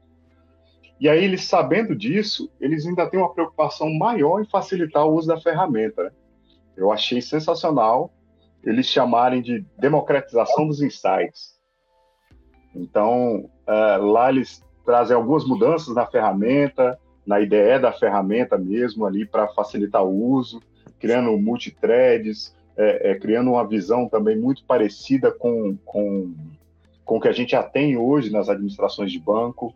E 1.01 1.09
aí, 1.09 1.25
eles 1.25 1.45
sabendo 1.45 1.95
disso, 1.95 2.51
eles 2.61 2.87
ainda 2.87 3.09
têm 3.09 3.21
uma 3.21 3.33
preocupação 3.33 3.93
maior 3.95 4.41
em 4.41 4.47
facilitar 4.47 5.07
o 5.07 5.15
uso 5.15 5.29
da 5.29 5.41
ferramenta. 5.41 6.05
Né? 6.05 6.11
Eu 6.77 6.93
achei 6.93 7.21
sensacional 7.21 8.13
eles 8.65 8.87
chamarem 8.87 9.41
de 9.41 9.65
democratização 9.79 10.67
dos 10.67 10.83
insights. 10.83 11.57
Então, 12.75 13.49
uh, 13.67 14.05
lá 14.05 14.31
eles 14.31 14.63
trazem 14.85 15.17
algumas 15.17 15.45
mudanças 15.45 15.95
na 15.95 16.07
ferramenta, 16.07 16.99
na 17.27 17.41
IDE 17.41 17.79
da 17.81 17.93
ferramenta 17.93 18.57
mesmo 18.57 19.05
ali 19.05 19.27
para 19.27 19.49
facilitar 19.49 20.03
o 20.03 20.33
uso, 20.33 20.63
criando 20.99 21.37
multithreads, 21.39 22.57
é, 22.77 23.11
é, 23.11 23.15
criando 23.17 23.51
uma 23.51 23.67
visão 23.67 24.09
também 24.09 24.39
muito 24.39 24.65
parecida 24.65 25.33
com, 25.33 25.77
com, 25.85 26.33
com 27.05 27.17
o 27.17 27.21
que 27.21 27.29
a 27.29 27.33
gente 27.33 27.51
já 27.51 27.63
tem 27.63 27.97
hoje 27.97 28.31
nas 28.31 28.49
administrações 28.49 29.13
de 29.13 29.19
banco. 29.19 29.75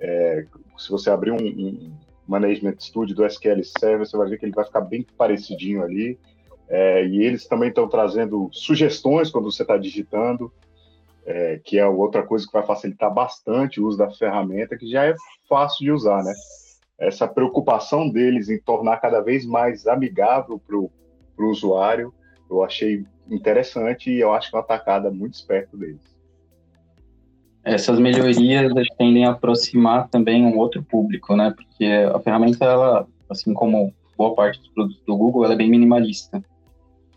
É, 0.00 0.44
se 0.76 0.90
você 0.90 1.10
abrir 1.10 1.32
um, 1.32 1.36
um 1.36 1.92
Management 2.26 2.76
Studio 2.78 3.16
do 3.16 3.24
SQL 3.24 3.62
Server, 3.64 4.06
você 4.06 4.16
vai 4.16 4.28
ver 4.28 4.38
que 4.38 4.44
ele 4.44 4.52
vai 4.52 4.64
ficar 4.64 4.82
bem 4.82 5.04
parecidinho 5.16 5.82
ali. 5.82 6.18
É, 6.68 7.06
e 7.06 7.24
eles 7.24 7.46
também 7.46 7.70
estão 7.70 7.88
trazendo 7.88 8.50
sugestões 8.52 9.30
quando 9.30 9.50
você 9.50 9.62
está 9.62 9.78
digitando, 9.78 10.52
é, 11.24 11.60
que 11.64 11.78
é 11.78 11.86
outra 11.86 12.22
coisa 12.22 12.46
que 12.46 12.52
vai 12.52 12.64
facilitar 12.64 13.12
bastante 13.12 13.80
o 13.80 13.86
uso 13.86 13.96
da 13.96 14.10
ferramenta, 14.10 14.76
que 14.76 14.90
já 14.90 15.06
é 15.06 15.14
fácil 15.48 15.84
de 15.84 15.92
usar, 15.92 16.22
né? 16.22 16.32
Essa 16.98 17.26
preocupação 17.26 18.08
deles 18.08 18.50
em 18.50 18.60
tornar 18.60 18.98
cada 18.98 19.20
vez 19.20 19.46
mais 19.46 19.86
amigável 19.86 20.58
para 20.58 20.76
o 20.76 20.90
usuário, 21.38 22.12
eu 22.50 22.62
achei 22.62 23.04
interessante 23.30 24.10
e 24.10 24.20
eu 24.20 24.32
acho 24.32 24.50
que 24.50 24.56
uma 24.56 24.62
atacada 24.62 25.10
muito 25.10 25.34
esperta 25.34 25.76
deles. 25.76 26.07
Essas 27.74 27.98
melhorias 27.98 28.86
tendem 28.96 29.24
a 29.24 29.30
aproximar 29.30 30.08
também 30.08 30.44
um 30.44 30.56
outro 30.58 30.82
público, 30.82 31.36
né? 31.36 31.54
Porque 31.54 31.84
a 31.84 32.18
ferramenta, 32.20 32.64
ela, 32.64 33.06
assim 33.28 33.52
como 33.52 33.92
boa 34.16 34.34
parte 34.34 34.58
dos 34.58 34.68
produtos 34.68 35.02
do 35.06 35.16
Google, 35.16 35.44
ela 35.44 35.54
é 35.54 35.56
bem 35.56 35.70
minimalista 35.70 36.42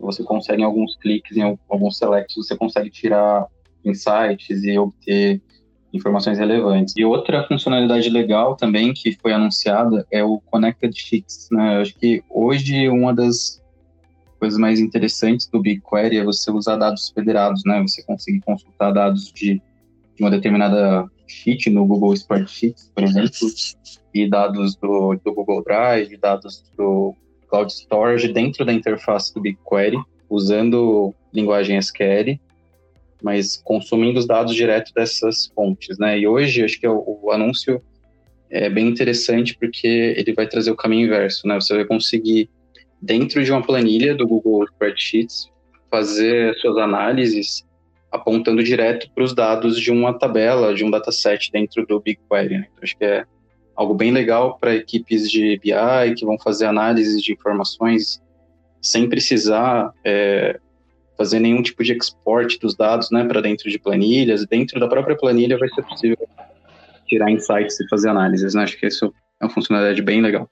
você 0.01 0.23
consegue 0.23 0.61
em 0.61 0.65
alguns 0.65 0.95
cliques, 0.97 1.37
em 1.37 1.57
alguns 1.69 1.97
selects, 1.97 2.35
você 2.35 2.57
consegue 2.57 2.89
tirar 2.89 3.45
insights 3.85 4.63
e 4.63 4.77
obter 4.77 5.41
informações 5.93 6.39
relevantes. 6.39 6.93
E 6.97 7.05
outra 7.05 7.45
funcionalidade 7.47 8.09
legal 8.09 8.55
também 8.55 8.93
que 8.93 9.13
foi 9.21 9.33
anunciada 9.33 10.05
é 10.11 10.23
o 10.23 10.39
Connected 10.39 10.97
Sheets. 10.97 11.49
Né? 11.51 11.77
Eu 11.77 11.81
acho 11.81 11.95
que 11.95 12.23
hoje 12.29 12.89
uma 12.89 13.13
das 13.13 13.61
coisas 14.39 14.57
mais 14.57 14.79
interessantes 14.79 15.47
do 15.47 15.61
BigQuery 15.61 16.17
é 16.17 16.23
você 16.23 16.49
usar 16.49 16.77
dados 16.77 17.09
federados, 17.09 17.61
né? 17.63 17.79
Você 17.81 18.01
conseguir 18.01 18.39
consultar 18.41 18.91
dados 18.91 19.31
de, 19.31 19.55
de 19.55 19.61
uma 20.21 20.29
determinada 20.29 21.09
sheet 21.27 21.69
no 21.69 21.85
Google 21.85 22.13
Spreadsheets, 22.13 22.91
por 22.93 23.03
exemplo, 23.03 23.47
e 24.13 24.29
dados 24.29 24.75
do, 24.75 25.15
do 25.15 25.33
Google 25.33 25.63
Drive, 25.63 26.15
dados 26.17 26.63
do 26.77 27.15
Cloud 27.49 27.71
Storage 27.71 28.31
dentro 28.31 28.63
da 28.63 28.71
interface 28.71 29.33
do 29.33 29.41
BigQuery, 29.41 29.97
usando 30.29 31.13
linguagem 31.33 31.77
SQL, 31.77 32.39
mas 33.23 33.57
consumindo 33.63 34.19
os 34.19 34.27
dados 34.27 34.55
direto 34.55 34.93
dessas 34.93 35.51
fontes, 35.55 35.97
né? 35.97 36.19
E 36.19 36.27
hoje, 36.27 36.63
acho 36.63 36.79
que 36.79 36.87
o, 36.87 37.19
o 37.23 37.31
anúncio 37.31 37.81
é 38.49 38.69
bem 38.69 38.87
interessante 38.87 39.57
porque 39.57 39.87
ele 39.87 40.33
vai 40.33 40.47
trazer 40.47 40.71
o 40.71 40.75
caminho 40.75 41.07
inverso, 41.07 41.47
né? 41.47 41.55
Você 41.55 41.73
vai 41.75 41.85
conseguir, 41.85 42.49
dentro 43.01 43.43
de 43.43 43.51
uma 43.51 43.61
planilha 43.61 44.13
do 44.13 44.27
Google 44.27 44.65
Spreadsheets, 44.65 45.49
fazer 45.89 46.53
suas 46.55 46.77
análises 46.77 47.65
apontando 48.11 48.63
direto 48.63 49.09
para 49.13 49.23
os 49.23 49.33
dados 49.33 49.79
de 49.79 49.91
uma 49.91 50.13
tabela, 50.13 50.73
de 50.73 50.83
um 50.83 50.91
dataset 50.91 51.49
dentro 51.51 51.85
do 51.85 51.99
BigQuery. 51.99 52.57
Né? 52.57 52.67
Então, 52.71 52.83
acho 52.83 52.97
que 52.97 53.05
é 53.05 53.25
algo 53.75 53.93
bem 53.93 54.11
legal 54.11 54.57
para 54.59 54.75
equipes 54.75 55.29
de 55.29 55.57
BI 55.59 56.15
que 56.15 56.25
vão 56.25 56.37
fazer 56.37 56.65
análises 56.65 57.23
de 57.23 57.31
informações 57.33 58.21
sem 58.81 59.07
precisar 59.07 59.93
é, 60.03 60.59
fazer 61.17 61.39
nenhum 61.39 61.61
tipo 61.61 61.83
de 61.83 61.93
export 61.93 62.59
dos 62.59 62.75
dados 62.75 63.11
né, 63.11 63.23
para 63.23 63.41
dentro 63.41 63.69
de 63.69 63.79
planilhas. 63.79 64.45
Dentro 64.45 64.79
da 64.79 64.87
própria 64.87 65.15
planilha 65.15 65.57
vai 65.57 65.69
ser 65.69 65.83
possível 65.83 66.17
tirar 67.07 67.29
insights 67.29 67.79
e 67.79 67.87
fazer 67.87 68.09
análises. 68.09 68.53
Né? 68.53 68.63
Acho 68.63 68.77
que 68.77 68.87
isso 68.87 69.13
é 69.39 69.45
uma 69.45 69.53
funcionalidade 69.53 70.01
bem 70.01 70.21
legal. 70.21 70.49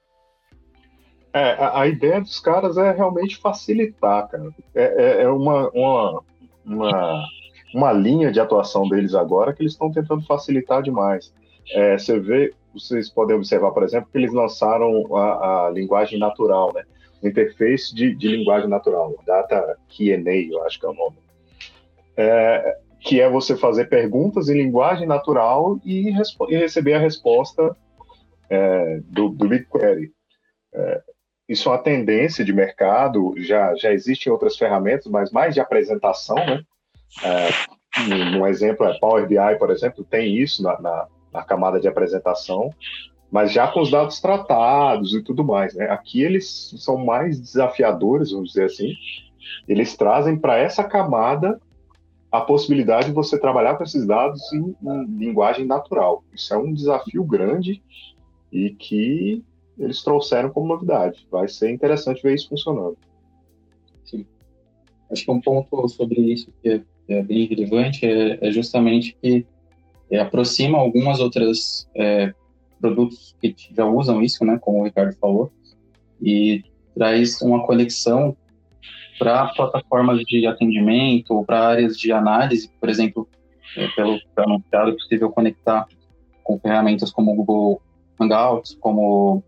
É, 1.33 1.53
a, 1.53 1.81
a 1.81 1.87
ideia 1.87 2.21
dos 2.21 2.39
caras 2.39 2.77
é 2.77 2.91
realmente 2.91 3.37
facilitar, 3.37 4.27
cara. 4.29 4.49
É, 4.73 4.83
é, 4.83 5.23
é 5.23 5.29
uma, 5.29 5.69
uma, 5.69 6.23
uma, 6.65 7.23
uma 7.73 7.91
linha 7.91 8.31
de 8.31 8.39
atuação 8.39 8.88
deles 8.88 9.13
agora 9.13 9.53
que 9.53 9.61
eles 9.61 9.73
estão 9.73 9.91
tentando 9.91 10.25
facilitar 10.25 10.81
demais. 10.81 11.33
É, 11.71 11.97
você 11.97 12.19
vê 12.19 12.53
vocês 12.73 13.09
podem 13.09 13.35
observar, 13.35 13.71
por 13.71 13.83
exemplo, 13.83 14.09
que 14.11 14.17
eles 14.17 14.31
lançaram 14.31 15.15
a, 15.15 15.67
a 15.67 15.69
linguagem 15.69 16.19
natural, 16.19 16.71
né? 16.73 16.83
Interface 17.21 17.93
de, 17.93 18.15
de, 18.15 18.27
linguagem 18.27 18.69
natural, 18.69 19.15
Data 19.25 19.77
Q&A, 19.89 20.35
eu 20.35 20.63
acho 20.63 20.79
que 20.79 20.85
é 20.85 20.89
o 20.89 20.93
nome. 20.93 21.17
É, 22.15 22.77
que 23.01 23.19
é 23.19 23.29
você 23.29 23.57
fazer 23.57 23.89
perguntas 23.89 24.49
em 24.49 24.53
linguagem 24.53 25.07
natural 25.07 25.79
e, 25.83 26.09
e 26.09 26.55
receber 26.57 26.93
a 26.93 26.99
resposta 26.99 27.75
é, 28.49 28.99
do, 29.05 29.29
do 29.29 29.47
BigQuery. 29.47 30.11
É, 30.73 31.01
isso 31.47 31.67
é 31.67 31.71
uma 31.71 31.77
tendência 31.79 32.45
de 32.45 32.53
mercado, 32.53 33.33
já, 33.38 33.73
já 33.75 33.91
existem 33.91 34.31
outras 34.31 34.55
ferramentas, 34.55 35.07
mas 35.07 35.31
mais 35.31 35.53
de 35.53 35.59
apresentação, 35.59 36.35
né? 36.35 36.61
É, 37.23 37.49
um, 38.37 38.45
exemplo 38.47 38.85
é 38.85 38.97
Power 38.99 39.27
BI, 39.27 39.57
por 39.57 39.71
exemplo, 39.71 40.03
tem 40.03 40.35
isso 40.37 40.63
na, 40.63 40.79
na 40.79 41.07
na 41.31 41.43
camada 41.43 41.79
de 41.79 41.87
apresentação, 41.87 42.73
mas 43.31 43.51
já 43.51 43.67
com 43.67 43.81
os 43.81 43.91
dados 43.91 44.19
tratados 44.19 45.13
e 45.13 45.21
tudo 45.21 45.43
mais. 45.43 45.75
Né? 45.75 45.85
Aqui 45.89 46.21
eles 46.21 46.73
são 46.77 46.97
mais 46.97 47.39
desafiadores, 47.39 48.31
vamos 48.31 48.49
dizer 48.49 48.65
assim. 48.65 48.93
Eles 49.67 49.95
trazem 49.95 50.37
para 50.37 50.57
essa 50.57 50.83
camada 50.83 51.61
a 52.31 52.41
possibilidade 52.41 53.07
de 53.07 53.13
você 53.13 53.39
trabalhar 53.39 53.75
com 53.75 53.83
esses 53.83 54.05
dados 54.05 54.41
em, 54.53 54.75
em, 54.83 55.05
linguagem 55.17 55.65
natural. 55.65 56.23
Isso 56.33 56.53
é 56.53 56.57
um 56.57 56.73
desafio 56.73 57.23
grande 57.23 57.81
e 58.51 58.71
que 58.71 59.43
eles 59.77 60.03
trouxeram 60.03 60.49
como 60.49 60.67
novidade. 60.67 61.27
Vai 61.31 61.47
ser 61.47 61.71
interessante 61.71 62.21
ver 62.21 62.35
isso 62.35 62.49
funcionando. 62.49 62.97
Sim. 64.05 64.25
Acho 65.11 65.25
que 65.25 65.31
um 65.31 65.41
ponto 65.41 65.87
sobre 65.89 66.21
isso 66.21 66.51
que 66.61 66.83
é, 67.09 67.21
bem 67.23 67.47
relevante 67.47 68.05
é, 68.05 68.37
é 68.39 68.51
justamente 68.51 69.17
que 69.21 69.45
é, 70.11 70.19
aproxima 70.19 70.77
algumas 70.77 71.19
outras 71.19 71.89
é, 71.95 72.33
produtos 72.79 73.35
que 73.41 73.55
já 73.75 73.85
usam 73.85 74.21
isso, 74.21 74.45
né, 74.45 74.57
como 74.61 74.79
o 74.79 74.83
Ricardo 74.83 75.15
falou, 75.17 75.51
e 76.21 76.63
traz 76.95 77.41
uma 77.41 77.65
conexão 77.65 78.35
para 79.17 79.47
plataformas 79.47 80.21
de 80.21 80.47
atendimento 80.47 81.33
ou 81.33 81.45
para 81.45 81.67
áreas 81.67 81.97
de 81.97 82.11
análise, 82.11 82.71
por 82.79 82.89
exemplo, 82.89 83.27
é, 83.75 83.87
pelo 83.89 84.19
anunciado, 84.37 84.91
é 84.91 84.93
possível 84.93 85.29
conectar 85.29 85.85
com 86.43 86.59
ferramentas 86.59 87.11
como 87.11 87.31
o 87.31 87.35
Google 87.35 87.81
Hangouts, 88.19 88.77
como 88.79 89.43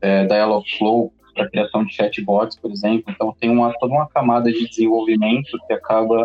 é, 0.00 0.26
Dialogflow, 0.26 1.12
para 1.34 1.48
criação 1.48 1.84
de 1.84 1.94
chatbots, 1.94 2.58
por 2.58 2.70
exemplo. 2.70 3.04
Então, 3.08 3.34
tem 3.38 3.50
uma, 3.50 3.72
toda 3.78 3.92
uma 3.92 4.08
camada 4.08 4.50
de 4.50 4.68
desenvolvimento 4.68 5.56
que 5.66 5.72
acaba 5.72 6.24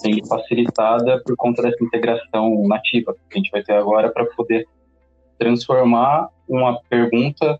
sendo 0.00 0.26
facilitada 0.26 1.22
por 1.24 1.36
conta 1.36 1.62
dessa 1.62 1.82
integração 1.82 2.66
nativa 2.66 3.14
que 3.28 3.34
a 3.34 3.36
gente 3.36 3.50
vai 3.50 3.62
ter 3.62 3.74
agora 3.74 4.10
para 4.10 4.24
poder 4.24 4.66
transformar 5.38 6.28
uma 6.48 6.80
pergunta 6.88 7.58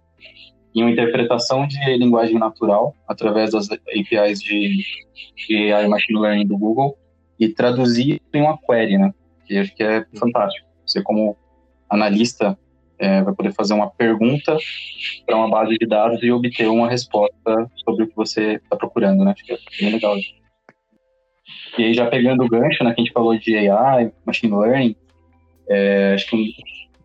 em 0.75 0.83
uma 0.83 0.91
interpretação 0.91 1.67
de 1.67 1.79
linguagem 1.97 2.39
natural 2.39 2.95
através 3.09 3.51
das 3.51 3.69
APIs 3.71 4.41
de, 4.41 4.85
de 5.37 5.73
AI 5.73 5.89
Machine 5.89 6.21
Learning 6.21 6.47
do 6.47 6.57
Google 6.57 6.97
e 7.39 7.49
traduzir 7.49 8.21
em 8.33 8.43
uma 8.43 8.59
query, 8.59 8.99
né? 8.99 9.13
Que 9.47 9.59
acho 9.59 9.75
que 9.75 9.83
é 9.83 10.05
fantástico. 10.19 10.69
Você 10.87 11.03
como 11.03 11.37
analista 11.89 12.57
é, 12.99 13.23
vai 13.23 13.35
poder 13.35 13.53
fazer 13.55 13.75
uma 13.75 13.91
pergunta 13.91 14.57
para 15.27 15.37
uma 15.37 15.49
base 15.49 15.77
de 15.77 15.87
dados 15.87 16.23
e 16.23 16.31
obter 16.31 16.69
uma 16.69 16.89
resposta 16.89 17.71
sobre 17.85 18.05
o 18.05 18.09
que 18.09 18.15
você 18.15 18.55
está 18.57 18.77
procurando, 18.77 19.25
né? 19.25 19.33
Acho 19.33 19.45
que 19.45 19.53
é 19.53 19.59
bem 19.81 19.93
legal. 19.93 20.15
E 21.79 21.85
aí, 21.85 21.95
já 21.95 22.07
pegando 22.07 22.45
o 22.45 22.49
gancho, 22.49 22.85
né, 22.85 22.93
que 22.93 23.01
a 23.01 23.05
gente 23.05 23.13
falou 23.13 23.37
de 23.39 23.57
AI, 23.69 24.13
Machine 24.25 24.55
Learning, 24.55 24.97
é, 25.69 26.15
acho 26.15 26.27
que 26.29 26.55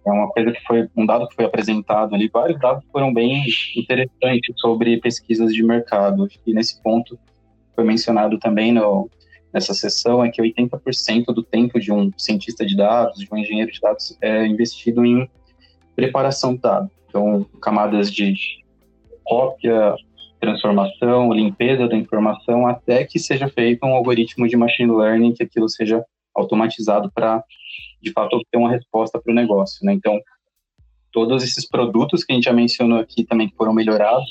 é 0.05 0.11
uma 0.11 0.29
coisa 0.29 0.51
que 0.51 0.61
foi, 0.63 0.87
um 0.95 1.05
dado 1.05 1.27
que 1.27 1.35
foi 1.35 1.45
apresentado 1.45 2.13
ali, 2.13 2.27
vários 2.27 2.59
dados 2.59 2.83
foram 2.91 3.13
bem 3.13 3.43
interessantes 3.75 4.53
sobre 4.57 4.97
pesquisas 4.97 5.53
de 5.53 5.63
mercado. 5.63 6.27
Que 6.27 6.53
nesse 6.53 6.81
ponto 6.81 7.17
foi 7.75 7.83
mencionado 7.83 8.37
também 8.37 8.71
no, 8.71 9.09
nessa 9.53 9.73
sessão, 9.73 10.23
é 10.23 10.29
que 10.29 10.41
80% 10.41 11.25
do 11.27 11.41
tempo 11.41 11.79
de 11.79 11.91
um 11.91 12.11
cientista 12.17 12.65
de 12.65 12.75
dados, 12.75 13.19
de 13.19 13.27
um 13.31 13.37
engenheiro 13.37 13.71
de 13.71 13.79
dados, 13.79 14.17
é 14.21 14.45
investido 14.45 15.05
em 15.05 15.29
preparação 15.95 16.53
do 16.53 16.61
dado. 16.61 16.91
Então, 17.07 17.45
camadas 17.61 18.11
de 18.11 18.35
cópia, 19.23 19.95
transformação, 20.45 21.33
limpeza 21.33 21.87
da 21.87 21.95
informação, 21.95 22.67
até 22.67 23.03
que 23.03 23.19
seja 23.19 23.47
feito 23.47 23.85
um 23.85 23.93
algoritmo 23.93 24.47
de 24.47 24.55
machine 24.55 24.91
learning, 24.91 25.33
que 25.33 25.43
aquilo 25.43 25.67
seja 25.67 26.03
automatizado 26.33 27.11
para, 27.13 27.43
de 28.01 28.11
fato, 28.11 28.35
obter 28.35 28.57
uma 28.57 28.71
resposta 28.71 29.19
para 29.19 29.31
o 29.31 29.35
negócio. 29.35 29.85
Né? 29.85 29.93
Então, 29.93 30.19
todos 31.11 31.43
esses 31.43 31.67
produtos 31.67 32.23
que 32.23 32.33
a 32.33 32.35
gente 32.35 32.45
já 32.45 32.53
mencionou 32.53 32.99
aqui 32.99 33.23
também 33.23 33.51
foram 33.57 33.73
melhorados 33.73 34.29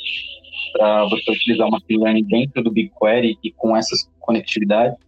para 0.73 1.04
você 1.04 1.30
utilizar 1.30 1.68
o 1.68 1.71
machine 1.71 2.02
learning 2.02 2.25
dentro 2.25 2.62
do 2.62 2.71
BigQuery 2.71 3.38
e 3.42 3.50
com 3.52 3.76
essas 3.76 4.11
conectividades 4.21 4.99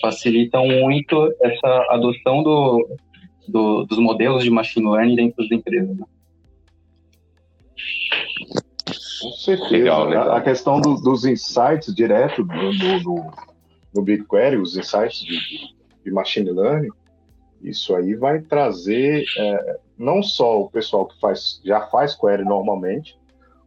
facilitam 0.00 0.66
muito 0.66 1.34
essa 1.42 1.86
adoção 1.90 2.42
do, 2.42 2.88
do, 3.48 3.84
dos 3.84 3.98
modelos 3.98 4.44
de 4.44 4.50
machine 4.50 4.88
learning 4.88 5.16
dentro 5.16 5.42
das 5.42 5.50
empresas. 5.50 5.96
Né? 5.96 6.04
Com 9.22 9.32
certeza. 9.32 9.70
Legal, 9.70 10.04
legal. 10.06 10.32
A, 10.32 10.40
questão 10.40 10.80
do, 10.80 10.94
dos 10.96 11.24
insights 11.24 11.94
direto 11.94 12.42
do, 12.44 12.72
do, 13.00 13.32
do, 13.94 14.02
BigQuery, 14.02 14.56
os 14.56 14.76
insights 14.76 15.20
de, 15.20 15.38
de, 16.04 16.10
machine 16.10 16.50
learning, 16.50 16.90
isso 17.62 17.94
aí 17.94 18.14
vai 18.14 18.40
trazer 18.40 19.24
é, 19.38 19.76
não 19.96 20.22
só 20.22 20.62
o 20.62 20.70
pessoal 20.70 21.06
que 21.06 21.18
faz, 21.20 21.60
já 21.64 21.82
faz 21.82 22.14
query 22.14 22.44
normalmente, 22.44 23.16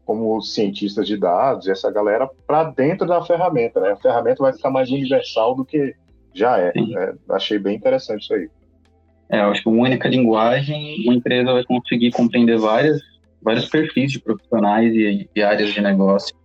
como 0.06 0.38
os 0.38 0.54
cientistas 0.54 1.08
de 1.08 1.18
dados, 1.18 1.68
essa 1.68 1.92
galera, 1.92 2.30
para 2.46 2.66
dentro 2.66 3.08
da 3.08 3.24
ferramenta. 3.24 3.80
Né? 3.80 3.92
A 3.92 3.98
ferramenta 3.98 4.44
vai 4.44 4.54
ficar 4.54 4.70
mais 4.70 4.92
universal 4.92 5.56
do 5.56 5.66
que 5.66 5.96
já 6.34 6.60
é. 6.60 6.72
Né? 6.76 7.16
Achei 7.30 7.58
bem 7.58 7.76
interessante 7.76 8.24
isso 8.24 8.34
aí. 8.34 8.50
É, 9.30 9.40
eu 9.40 9.50
acho 9.50 9.64
que 9.64 9.70
uma 9.70 9.84
única 9.84 10.08
linguagem, 10.08 11.04
uma 11.06 11.16
empresa 11.16 11.52
vai 11.52 11.64
conseguir 11.64 12.12
compreender 12.12 12.60
várias, 12.60 13.02
vários 13.46 13.70
perfis 13.70 14.12
de 14.12 14.20
profissionais 14.20 14.94
e, 14.94 15.30
e 15.34 15.44
áreas 15.44 15.72
de 15.72 15.80
negócio, 15.80 16.36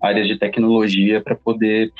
áreas 0.00 0.28
de 0.28 0.38
tecnologia, 0.38 1.20
para 1.20 1.34
poder 1.34 1.92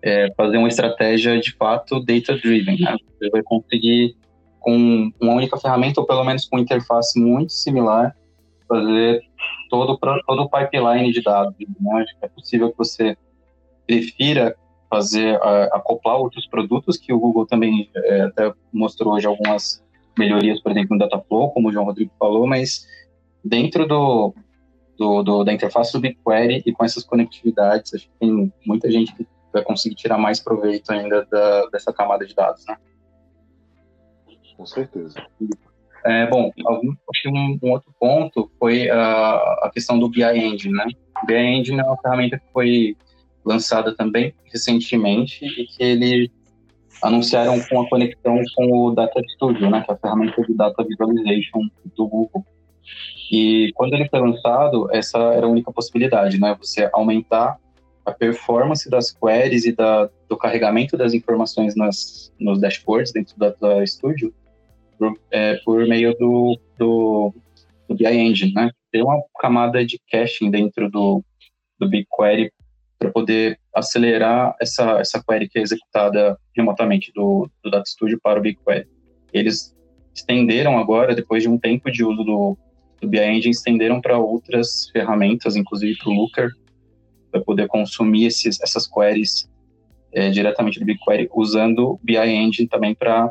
é, 0.00 0.32
fazer 0.36 0.56
uma 0.56 0.68
estratégia 0.68 1.38
de 1.40 1.52
fato 1.56 1.98
data-driven. 1.98 2.78
Né? 2.80 2.96
Você 3.18 3.28
vai 3.28 3.42
conseguir, 3.42 4.14
com 4.60 5.10
uma 5.20 5.34
única 5.34 5.58
ferramenta, 5.58 6.00
ou 6.00 6.06
pelo 6.06 6.24
menos 6.24 6.46
com 6.46 6.58
interface 6.58 7.20
muito 7.20 7.52
similar, 7.52 8.14
fazer 8.68 9.20
todo, 9.68 9.98
todo 9.98 10.42
o 10.42 10.48
pipeline 10.48 11.12
de 11.12 11.22
dados. 11.22 11.54
Né? 11.58 12.04
É 12.22 12.28
possível 12.28 12.70
que 12.70 12.78
você 12.78 13.16
prefira 13.86 14.54
fazer 14.88 15.36
acoplar 15.72 16.16
outros 16.16 16.46
produtos 16.46 16.96
que 16.96 17.12
o 17.12 17.18
Google 17.18 17.44
também 17.44 17.90
é, 17.96 18.20
até 18.22 18.52
mostrou 18.72 19.14
hoje 19.14 19.26
algumas 19.26 19.84
melhorias, 20.16 20.62
por 20.62 20.70
exemplo, 20.70 20.90
no 20.92 20.98
Dataflow, 20.98 21.50
como 21.50 21.68
o 21.68 21.72
João 21.72 21.84
Rodrigo 21.84 22.12
falou, 22.18 22.46
mas 22.46 22.86
dentro 23.46 23.86
do, 23.86 24.34
do, 24.98 25.22
do, 25.22 25.44
da 25.44 25.52
interface 25.52 25.92
do 25.92 26.00
BigQuery 26.00 26.62
e 26.66 26.72
com 26.72 26.84
essas 26.84 27.04
conectividades, 27.04 27.94
acho 27.94 28.06
que 28.06 28.18
tem 28.18 28.52
muita 28.64 28.90
gente 28.90 29.14
que 29.14 29.26
vai 29.52 29.62
conseguir 29.62 29.94
tirar 29.94 30.18
mais 30.18 30.40
proveito 30.40 30.90
ainda 30.90 31.24
da, 31.30 31.66
dessa 31.66 31.92
camada 31.92 32.26
de 32.26 32.34
dados, 32.34 32.64
né? 32.66 32.76
Com 34.56 34.66
certeza. 34.66 35.22
É, 36.04 36.26
bom, 36.26 36.50
algum, 36.64 36.92
acho 37.10 37.22
que 37.22 37.28
um, 37.28 37.58
um, 37.62 37.72
outro 37.72 37.92
ponto 37.98 38.50
foi 38.58 38.88
a, 38.88 39.34
a 39.62 39.70
questão 39.72 39.98
do 39.98 40.08
BI 40.08 40.22
Engine, 40.22 40.74
né? 40.74 40.86
O 41.22 41.26
BI 41.26 41.36
Engine 41.36 41.80
é 41.80 41.84
uma 41.84 41.96
ferramenta 41.98 42.38
que 42.38 42.52
foi 42.52 42.96
lançada 43.44 43.94
também 43.94 44.34
recentemente 44.44 45.44
e 45.44 45.66
que 45.66 45.82
eles 45.82 46.30
anunciaram 47.02 47.60
com 47.68 47.82
a 47.82 47.88
conexão 47.88 48.40
com 48.54 48.78
o 48.78 48.90
Data 48.92 49.20
Studio, 49.34 49.70
né, 49.70 49.82
que 49.82 49.90
é 49.90 49.94
a 49.94 49.98
ferramenta 49.98 50.42
de 50.42 50.54
Data 50.54 50.82
Visualization 50.82 51.68
do 51.96 52.08
Google. 52.08 52.44
E 53.30 53.72
quando 53.74 53.94
ele 53.94 54.08
foi 54.08 54.20
lançado, 54.20 54.88
essa 54.92 55.18
era 55.18 55.46
a 55.46 55.48
única 55.48 55.72
possibilidade, 55.72 56.38
né, 56.40 56.56
você 56.60 56.88
aumentar 56.92 57.58
a 58.04 58.12
performance 58.12 58.88
das 58.88 59.10
queries 59.10 59.64
e 59.64 59.72
da, 59.72 60.08
do 60.28 60.36
carregamento 60.36 60.96
das 60.96 61.12
informações 61.12 61.74
nas, 61.74 62.32
nos 62.38 62.60
dashboards 62.60 63.12
dentro 63.12 63.34
do 63.34 63.40
Data 63.40 63.84
Studio 63.84 64.32
por, 64.96 65.18
é, 65.30 65.56
por 65.64 65.86
meio 65.88 66.16
do, 66.16 66.58
do, 66.78 67.34
do 67.88 67.94
BI 67.96 68.06
Engine, 68.06 68.52
né? 68.54 68.70
Tem 68.92 69.02
uma 69.02 69.20
camada 69.40 69.84
de 69.84 70.00
caching 70.08 70.50
dentro 70.50 70.88
do, 70.88 71.22
do 71.78 71.88
BigQuery 71.88 72.52
para 72.98 73.10
poder 73.10 73.58
acelerar 73.74 74.54
essa, 74.60 74.98
essa 75.00 75.22
query 75.22 75.48
que 75.48 75.58
é 75.58 75.62
executada 75.62 76.38
remotamente 76.56 77.12
do, 77.12 77.50
do 77.62 77.70
Data 77.70 77.84
Studio 77.86 78.18
para 78.22 78.38
o 78.38 78.42
BigQuery. 78.42 78.86
Eles 79.32 79.74
estenderam 80.14 80.78
agora, 80.78 81.14
depois 81.14 81.42
de 81.42 81.48
um 81.48 81.58
tempo 81.58 81.90
de 81.90 82.04
uso 82.04 82.24
do, 82.24 82.58
do 83.00 83.08
BI 83.08 83.18
Engine, 83.18 83.50
estenderam 83.50 84.00
para 84.00 84.18
outras 84.18 84.88
ferramentas, 84.90 85.56
inclusive 85.56 85.96
para 85.98 86.10
o 86.10 86.14
Looker, 86.14 86.50
para 87.30 87.40
poder 87.40 87.68
consumir 87.68 88.26
esses, 88.26 88.60
essas 88.62 88.86
queries 88.86 89.48
é, 90.12 90.30
diretamente 90.30 90.78
do 90.78 90.84
BigQuery, 90.84 91.28
usando 91.34 91.90
o 91.90 92.00
BI 92.02 92.16
Engine 92.16 92.68
também 92.68 92.94
para 92.94 93.30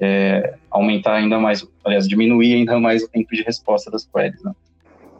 é, 0.00 0.54
aumentar 0.70 1.14
ainda 1.14 1.38
mais, 1.38 1.66
aliás, 1.84 2.06
diminuir 2.06 2.54
ainda 2.54 2.78
mais 2.78 3.02
o 3.02 3.08
tempo 3.08 3.34
de 3.34 3.42
resposta 3.42 3.90
das 3.90 4.06
queries. 4.06 4.42
Né? 4.42 4.52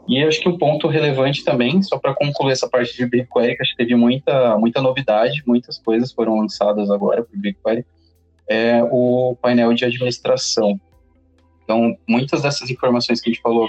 E 0.07 0.23
acho 0.23 0.39
que 0.39 0.47
um 0.47 0.57
ponto 0.57 0.87
relevante 0.87 1.43
também, 1.43 1.81
só 1.81 1.97
para 1.97 2.13
concluir 2.13 2.53
essa 2.53 2.69
parte 2.69 2.95
de 2.95 3.05
BigQuery, 3.05 3.57
que 3.57 3.63
acho 3.63 3.71
que 3.71 3.77
teve 3.77 3.95
muita, 3.95 4.57
muita 4.57 4.81
novidade, 4.81 5.43
muitas 5.45 5.77
coisas 5.77 6.11
foram 6.13 6.37
lançadas 6.37 6.89
agora 6.89 7.23
para 7.23 7.37
o 7.37 7.39
BigQuery, 7.39 7.85
é 8.49 8.81
o 8.89 9.35
painel 9.41 9.73
de 9.73 9.83
administração. 9.83 10.79
Então, 11.67 11.97
muitas 12.07 12.43
dessas 12.43 12.69
informações 12.69 13.19
que 13.19 13.29
a 13.29 13.33
gente 13.33 13.41
falou 13.41 13.67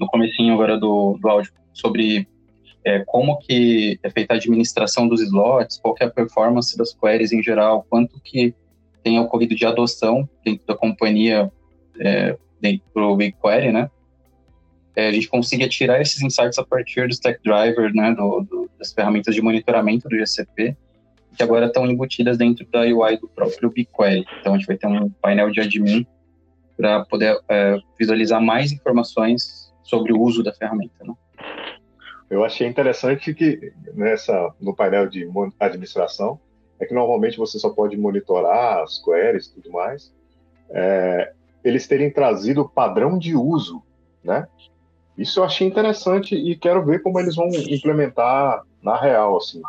no 0.00 0.08
comecinho 0.08 0.52
agora 0.52 0.76
do, 0.76 1.16
do 1.20 1.28
áudio, 1.28 1.52
sobre 1.72 2.26
é, 2.84 3.04
como 3.06 3.38
que 3.38 4.00
é 4.02 4.10
feita 4.10 4.34
a 4.34 4.36
administração 4.36 5.06
dos 5.06 5.20
slots, 5.20 5.78
qual 5.78 5.94
é 6.00 6.06
a 6.06 6.10
performance 6.10 6.76
das 6.76 6.92
queries 6.92 7.30
em 7.30 7.42
geral, 7.42 7.86
quanto 7.88 8.20
que 8.20 8.52
tem 9.04 9.20
ocorrido 9.20 9.54
de 9.54 9.64
adoção 9.64 10.28
dentro 10.44 10.66
da 10.66 10.74
companhia 10.74 11.52
é, 12.00 12.36
dentro 12.60 12.84
do 12.94 13.16
BigQuery, 13.16 13.70
né? 13.70 13.88
é, 14.96 15.08
a 15.08 15.12
gente 15.12 15.28
consiga 15.28 15.68
tirar 15.68 16.00
esses 16.00 16.22
insights 16.22 16.58
a 16.58 16.64
partir 16.64 17.06
do 17.06 17.12
Stack 17.12 17.38
Driver, 17.44 17.94
né, 17.94 18.14
do, 18.14 18.40
do, 18.40 18.70
das 18.78 18.92
ferramentas 18.92 19.34
de 19.34 19.42
monitoramento 19.42 20.08
do 20.08 20.16
GCP, 20.16 20.74
que 21.36 21.42
agora 21.42 21.66
estão 21.66 21.86
embutidas 21.86 22.38
dentro 22.38 22.66
da 22.72 22.80
UI 22.80 23.18
do 23.18 23.28
próprio 23.28 23.70
BigQuery. 23.70 24.24
Então, 24.40 24.54
a 24.54 24.56
gente 24.56 24.66
vai 24.66 24.76
ter 24.76 24.86
um 24.86 25.10
painel 25.20 25.50
de 25.50 25.60
admin 25.60 26.06
para 26.76 27.04
poder 27.06 27.38
é, 27.48 27.78
visualizar 27.98 28.40
mais 28.40 28.72
informações 28.72 29.72
sobre 29.82 30.12
o 30.12 30.20
uso 30.20 30.42
da 30.42 30.52
ferramenta. 30.52 31.04
Né? 31.04 31.14
Eu 32.28 32.44
achei 32.44 32.66
interessante 32.66 33.32
que 33.32 33.72
nessa 33.94 34.52
no 34.60 34.74
painel 34.74 35.08
de 35.08 35.28
administração 35.60 36.40
é 36.78 36.84
que 36.84 36.94
normalmente 36.94 37.38
você 37.38 37.58
só 37.58 37.70
pode 37.70 37.96
monitorar 37.96 38.82
as 38.82 39.02
queries 39.02 39.46
e 39.46 39.54
tudo 39.54 39.72
mais. 39.72 40.12
É, 40.70 41.32
eles 41.64 41.86
terem 41.86 42.10
trazido 42.10 42.62
o 42.62 42.68
padrão 42.68 43.18
de 43.18 43.34
uso, 43.34 43.82
né? 44.22 44.46
Isso 45.16 45.40
eu 45.40 45.44
achei 45.44 45.66
interessante 45.66 46.34
e 46.34 46.54
quero 46.56 46.84
ver 46.84 47.02
como 47.02 47.18
eles 47.18 47.34
vão 47.36 47.48
implementar 47.48 48.62
na 48.82 49.00
real, 49.00 49.36
assim. 49.36 49.62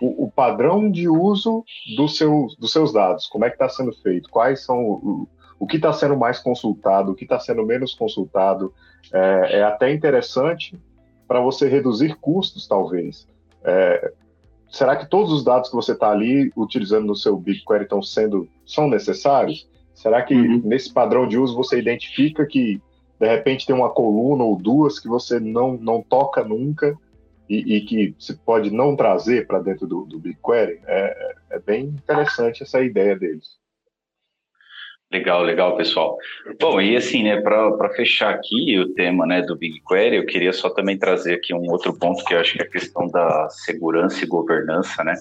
O, 0.00 0.24
o 0.24 0.30
padrão 0.30 0.90
de 0.90 1.08
uso 1.08 1.62
do 1.96 2.08
seu, 2.08 2.46
dos 2.58 2.72
seus 2.72 2.92
dados, 2.92 3.26
como 3.26 3.44
é 3.44 3.50
que 3.50 3.56
está 3.56 3.68
sendo 3.68 3.92
feito, 3.92 4.30
quais 4.30 4.64
são 4.64 5.28
o, 5.58 5.66
que 5.66 5.76
está 5.76 5.92
sendo 5.92 6.16
mais 6.16 6.38
consultado, 6.38 7.12
o 7.12 7.14
que 7.14 7.24
está 7.24 7.38
sendo 7.38 7.64
menos 7.64 7.94
consultado, 7.94 8.72
é, 9.12 9.58
é 9.58 9.62
até 9.62 9.92
interessante 9.92 10.78
para 11.26 11.40
você 11.40 11.68
reduzir 11.68 12.16
custos, 12.16 12.66
talvez. 12.66 13.26
É, 13.62 14.12
será 14.70 14.96
que 14.96 15.08
todos 15.08 15.32
os 15.32 15.44
dados 15.44 15.70
que 15.70 15.76
você 15.76 15.92
está 15.92 16.10
ali 16.10 16.52
utilizando 16.56 17.06
no 17.06 17.16
seu 17.16 17.36
BigQuery 17.36 17.84
estão 17.84 18.02
sendo 18.02 18.48
são 18.66 18.88
necessários? 18.88 19.68
Será 19.94 20.22
que 20.22 20.34
uhum. 20.34 20.60
nesse 20.64 20.92
padrão 20.92 21.26
de 21.26 21.38
uso 21.38 21.56
você 21.56 21.78
identifica 21.78 22.44
que 22.44 22.80
de 23.18 23.28
repente 23.28 23.66
tem 23.66 23.74
uma 23.74 23.90
coluna 23.90 24.42
ou 24.42 24.56
duas 24.56 24.98
que 24.98 25.08
você 25.08 25.38
não, 25.38 25.76
não 25.76 26.02
toca 26.02 26.42
nunca 26.42 26.98
e, 27.48 27.76
e 27.76 27.80
que 27.82 28.14
se 28.18 28.34
pode 28.34 28.70
não 28.70 28.96
trazer 28.96 29.46
para 29.46 29.60
dentro 29.60 29.86
do, 29.86 30.04
do 30.04 30.18
BigQuery? 30.18 30.80
É, 30.86 31.34
é 31.50 31.58
bem 31.60 31.84
interessante 31.84 32.62
essa 32.62 32.82
ideia 32.82 33.16
deles. 33.16 33.63
Legal, 35.14 35.44
legal, 35.44 35.76
pessoal. 35.76 36.18
Bom, 36.60 36.80
e 36.80 36.96
assim, 36.96 37.22
né, 37.22 37.40
para 37.40 37.88
fechar 37.90 38.34
aqui 38.34 38.76
o 38.80 38.92
tema, 38.94 39.24
né, 39.24 39.42
do 39.42 39.54
BigQuery, 39.54 40.16
eu 40.16 40.26
queria 40.26 40.52
só 40.52 40.68
também 40.68 40.98
trazer 40.98 41.34
aqui 41.34 41.54
um 41.54 41.70
outro 41.70 41.96
ponto 41.96 42.24
que 42.24 42.34
eu 42.34 42.40
acho 42.40 42.54
que 42.54 42.60
é 42.60 42.64
a 42.64 42.68
questão 42.68 43.06
da 43.06 43.48
segurança 43.48 44.24
e 44.24 44.26
governança, 44.26 45.04
né? 45.04 45.14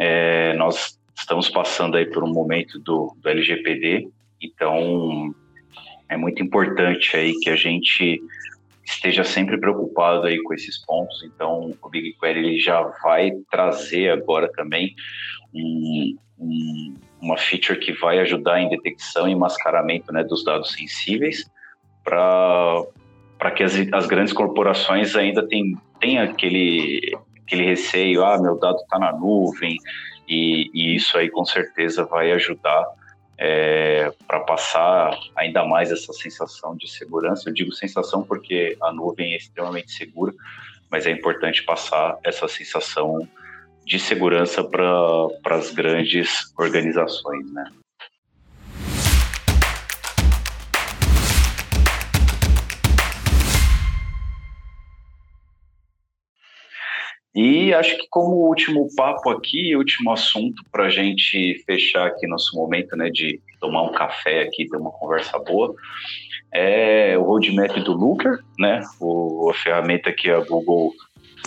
É, 0.00 0.54
nós 0.54 0.98
estamos 1.16 1.48
passando 1.48 1.96
aí 1.96 2.06
por 2.06 2.24
um 2.24 2.32
momento 2.32 2.80
do, 2.80 3.16
do 3.22 3.28
LGPD, 3.28 4.08
então 4.42 5.32
é 6.08 6.16
muito 6.16 6.42
importante 6.42 7.16
aí 7.16 7.34
que 7.38 7.50
a 7.50 7.56
gente 7.56 8.20
esteja 8.84 9.22
sempre 9.22 9.60
preocupado 9.60 10.26
aí 10.26 10.42
com 10.42 10.54
esses 10.54 10.84
pontos. 10.84 11.22
Então, 11.22 11.72
o 11.80 11.88
BigQuery 11.88 12.40
ele 12.40 12.58
já 12.58 12.82
vai 13.00 13.30
trazer 13.48 14.10
agora 14.10 14.50
também 14.50 14.92
um, 15.54 16.16
um 16.36 16.94
uma 17.24 17.38
feature 17.38 17.78
que 17.78 17.92
vai 17.92 18.18
ajudar 18.20 18.60
em 18.60 18.68
detecção 18.68 19.28
e 19.28 19.34
mascaramento 19.34 20.12
né, 20.12 20.22
dos 20.22 20.44
dados 20.44 20.72
sensíveis 20.72 21.50
para 22.04 23.50
que 23.56 23.62
as, 23.62 23.74
as 23.92 24.06
grandes 24.06 24.32
corporações 24.32 25.16
ainda 25.16 25.46
tenham 25.46 25.80
tem 26.04 26.18
aquele, 26.18 27.16
aquele 27.46 27.64
receio, 27.64 28.22
ah, 28.22 28.36
meu 28.38 28.58
dado 28.58 28.76
está 28.76 28.98
na 28.98 29.10
nuvem, 29.10 29.78
e, 30.28 30.70
e, 30.74 30.94
isso 30.94 31.16
aí 31.16 31.30
com 31.30 31.46
certeza 31.46 32.04
vai 32.04 32.30
ajudar 32.32 32.84
é, 33.38 34.12
para 34.26 34.40
passar 34.40 35.18
ainda 35.34 35.64
mais 35.64 35.90
essa 35.90 36.12
sensação 36.12 36.76
de 36.76 36.90
segurança. 36.90 37.48
Eu 37.48 37.54
digo 37.54 37.72
sensação 37.72 38.22
porque 38.22 38.76
a 38.82 38.92
nuvem 38.92 39.32
é 39.32 39.36
extremamente 39.38 39.92
segura, 39.92 40.32
mas 40.90 41.06
é 41.06 41.10
importante 41.10 41.64
passar 41.64 42.18
essa 42.22 42.46
sensação 42.48 43.26
de 43.84 43.98
segurança 43.98 44.64
para 44.64 45.56
as 45.56 45.70
grandes 45.70 46.52
organizações, 46.58 47.52
né? 47.52 47.64
E 57.34 57.74
acho 57.74 57.98
que 57.98 58.06
como 58.08 58.46
último 58.46 58.86
papo 58.94 59.28
aqui, 59.30 59.74
último 59.74 60.12
assunto 60.12 60.62
para 60.70 60.86
a 60.86 60.90
gente 60.90 61.60
fechar 61.66 62.06
aqui 62.06 62.28
nosso 62.28 62.56
momento, 62.56 62.96
né, 62.96 63.10
de 63.10 63.40
tomar 63.58 63.82
um 63.82 63.92
café 63.92 64.42
aqui, 64.42 64.68
ter 64.68 64.76
uma 64.76 64.92
conversa 64.92 65.36
boa, 65.40 65.74
é 66.52 67.18
o 67.18 67.24
roadmap 67.24 67.74
do 67.80 67.92
Looker, 67.92 68.38
né, 68.56 68.82
o, 69.00 69.50
a 69.50 69.54
ferramenta 69.54 70.12
que 70.12 70.30
a 70.30 70.38
Google 70.38 70.92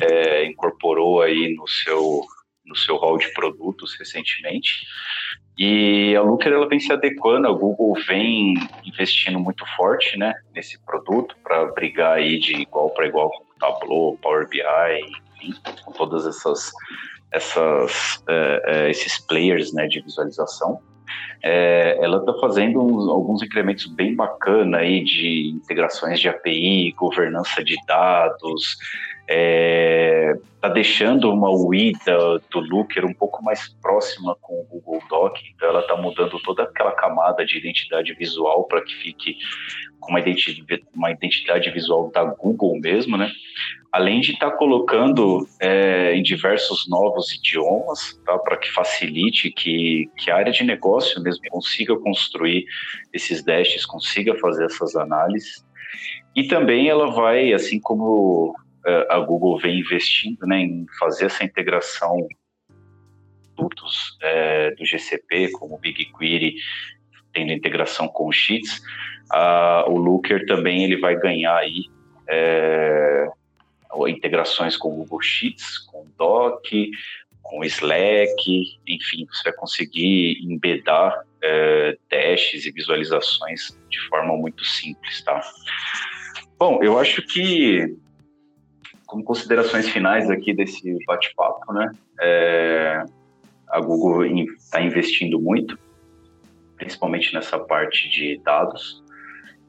é, 0.01 0.45
incorporou 0.45 1.21
aí 1.21 1.55
no 1.55 1.67
seu, 1.67 2.21
no 2.65 2.75
seu 2.75 2.97
hall 2.97 3.17
de 3.17 3.31
produtos 3.33 3.95
recentemente. 3.97 4.85
E 5.57 6.15
a 6.15 6.21
Looker 6.21 6.53
ela 6.53 6.67
vem 6.67 6.79
se 6.79 6.93
adequando, 6.93 7.47
a 7.47 7.51
Google 7.51 7.95
vem 8.07 8.53
investindo 8.85 9.39
muito 9.39 9.65
forte 9.75 10.17
né, 10.17 10.33
nesse 10.53 10.79
produto 10.85 11.35
para 11.43 11.65
brigar 11.71 12.17
aí 12.17 12.37
de 12.37 12.61
igual 12.61 12.91
para 12.91 13.07
igual 13.07 13.31
com 13.31 13.43
o 13.43 13.59
Tableau, 13.59 14.17
Power 14.21 14.47
BI, 14.47 14.61
enfim, 15.41 15.53
com 15.83 15.91
todas 15.93 16.27
essas, 16.27 16.71
essas 17.31 18.23
é, 18.27 18.61
é, 18.65 18.89
esses 18.91 19.17
players 19.17 19.73
né, 19.73 19.87
de 19.87 19.99
visualização. 20.01 20.79
É, 21.41 21.97
ela 22.01 22.17
está 22.17 22.33
fazendo 22.35 22.79
uns, 22.79 23.07
alguns 23.09 23.41
incrementos 23.41 23.87
bem 23.87 24.15
bacana 24.15 24.79
aí 24.79 25.03
de 25.03 25.53
integrações 25.55 26.19
de 26.19 26.29
API, 26.29 26.91
governança 26.91 27.63
de 27.63 27.75
dados, 27.87 28.77
é, 29.29 30.33
tá 30.61 30.69
deixando 30.69 31.31
uma 31.31 31.49
UI 31.49 31.91
da, 32.05 32.37
do 32.49 32.59
Looker 32.59 33.05
um 33.05 33.13
pouco 33.13 33.43
mais 33.43 33.67
próxima 33.81 34.35
com 34.41 34.53
o 34.61 34.63
Google 34.63 35.03
Doc, 35.09 35.37
então 35.53 35.67
ela 35.67 35.81
está 35.81 35.97
mudando 35.97 36.39
toda 36.39 36.63
aquela 36.63 36.93
camada 36.93 37.45
de 37.45 37.57
identidade 37.57 38.13
visual 38.13 38.63
para 38.65 38.81
que 38.81 38.95
fique 38.95 39.37
com 39.99 40.11
uma 40.11 40.19
identidade, 40.19 40.85
uma 40.95 41.11
identidade 41.11 41.69
visual 41.71 42.09
da 42.09 42.23
Google 42.23 42.79
mesmo, 42.79 43.17
né? 43.17 43.29
Além 43.91 44.21
de 44.21 44.33
estar 44.33 44.51
tá 44.51 44.57
colocando 44.57 45.45
é, 45.61 46.13
em 46.15 46.23
diversos 46.23 46.87
novos 46.87 47.33
idiomas, 47.33 48.19
tá? 48.25 48.37
para 48.37 48.57
que 48.57 48.71
facilite 48.71 49.51
que, 49.51 50.09
que 50.17 50.31
a 50.31 50.37
área 50.37 50.51
de 50.51 50.63
negócio 50.63 51.21
mesmo 51.21 51.41
consiga 51.49 51.97
construir 51.97 52.65
esses 53.11 53.43
dashes, 53.43 53.85
consiga 53.85 54.35
fazer 54.39 54.65
essas 54.65 54.95
análises. 54.95 55.65
E 56.35 56.43
também 56.43 56.87
ela 56.87 57.11
vai, 57.11 57.53
assim 57.53 57.79
como 57.79 58.55
a 59.09 59.19
Google 59.19 59.57
vem 59.59 59.79
investindo 59.79 60.45
né, 60.45 60.59
em 60.59 60.85
fazer 60.99 61.25
essa 61.25 61.43
integração 61.43 62.27
produtos 63.55 64.17
é, 64.21 64.71
do 64.71 64.85
GCP, 64.85 65.51
como 65.51 65.75
o 65.75 65.79
BigQuery, 65.79 66.55
tendo 67.33 67.51
integração 67.51 68.07
com 68.07 68.27
o 68.27 68.31
Sheets, 68.31 68.81
o 69.87 69.97
Looker 69.97 70.45
também 70.45 70.83
ele 70.83 70.97
vai 70.97 71.15
ganhar 71.15 71.57
aí 71.57 71.85
é, 72.29 73.27
integrações 74.07 74.77
com 74.77 74.89
o 74.89 74.95
Google 74.97 75.21
Sheets, 75.21 75.79
com 75.79 76.01
o 76.01 76.09
Doc, 76.17 76.65
com 77.41 77.59
o 77.59 77.63
Slack, 77.65 78.79
enfim, 78.87 79.25
você 79.25 79.43
vai 79.45 79.53
conseguir 79.53 80.39
embedar 80.43 81.25
é, 81.41 81.97
testes 82.09 82.65
e 82.65 82.71
visualizações 82.71 83.77
de 83.89 83.99
forma 84.07 84.35
muito 84.35 84.63
simples, 84.65 85.23
tá? 85.23 85.41
Bom, 86.59 86.83
eu 86.83 86.99
acho 86.99 87.21
que 87.21 87.95
como 89.07 89.23
considerações 89.23 89.87
finais 89.87 90.29
aqui 90.29 90.53
desse 90.53 90.97
bate-papo, 91.05 91.73
né? 91.73 91.91
É, 92.19 93.03
a 93.69 93.79
Google 93.79 94.25
está 94.25 94.81
investindo 94.81 95.39
muito, 95.39 95.79
principalmente 96.75 97.33
nessa 97.33 97.57
parte 97.57 98.09
de 98.09 98.39
dados. 98.43 99.03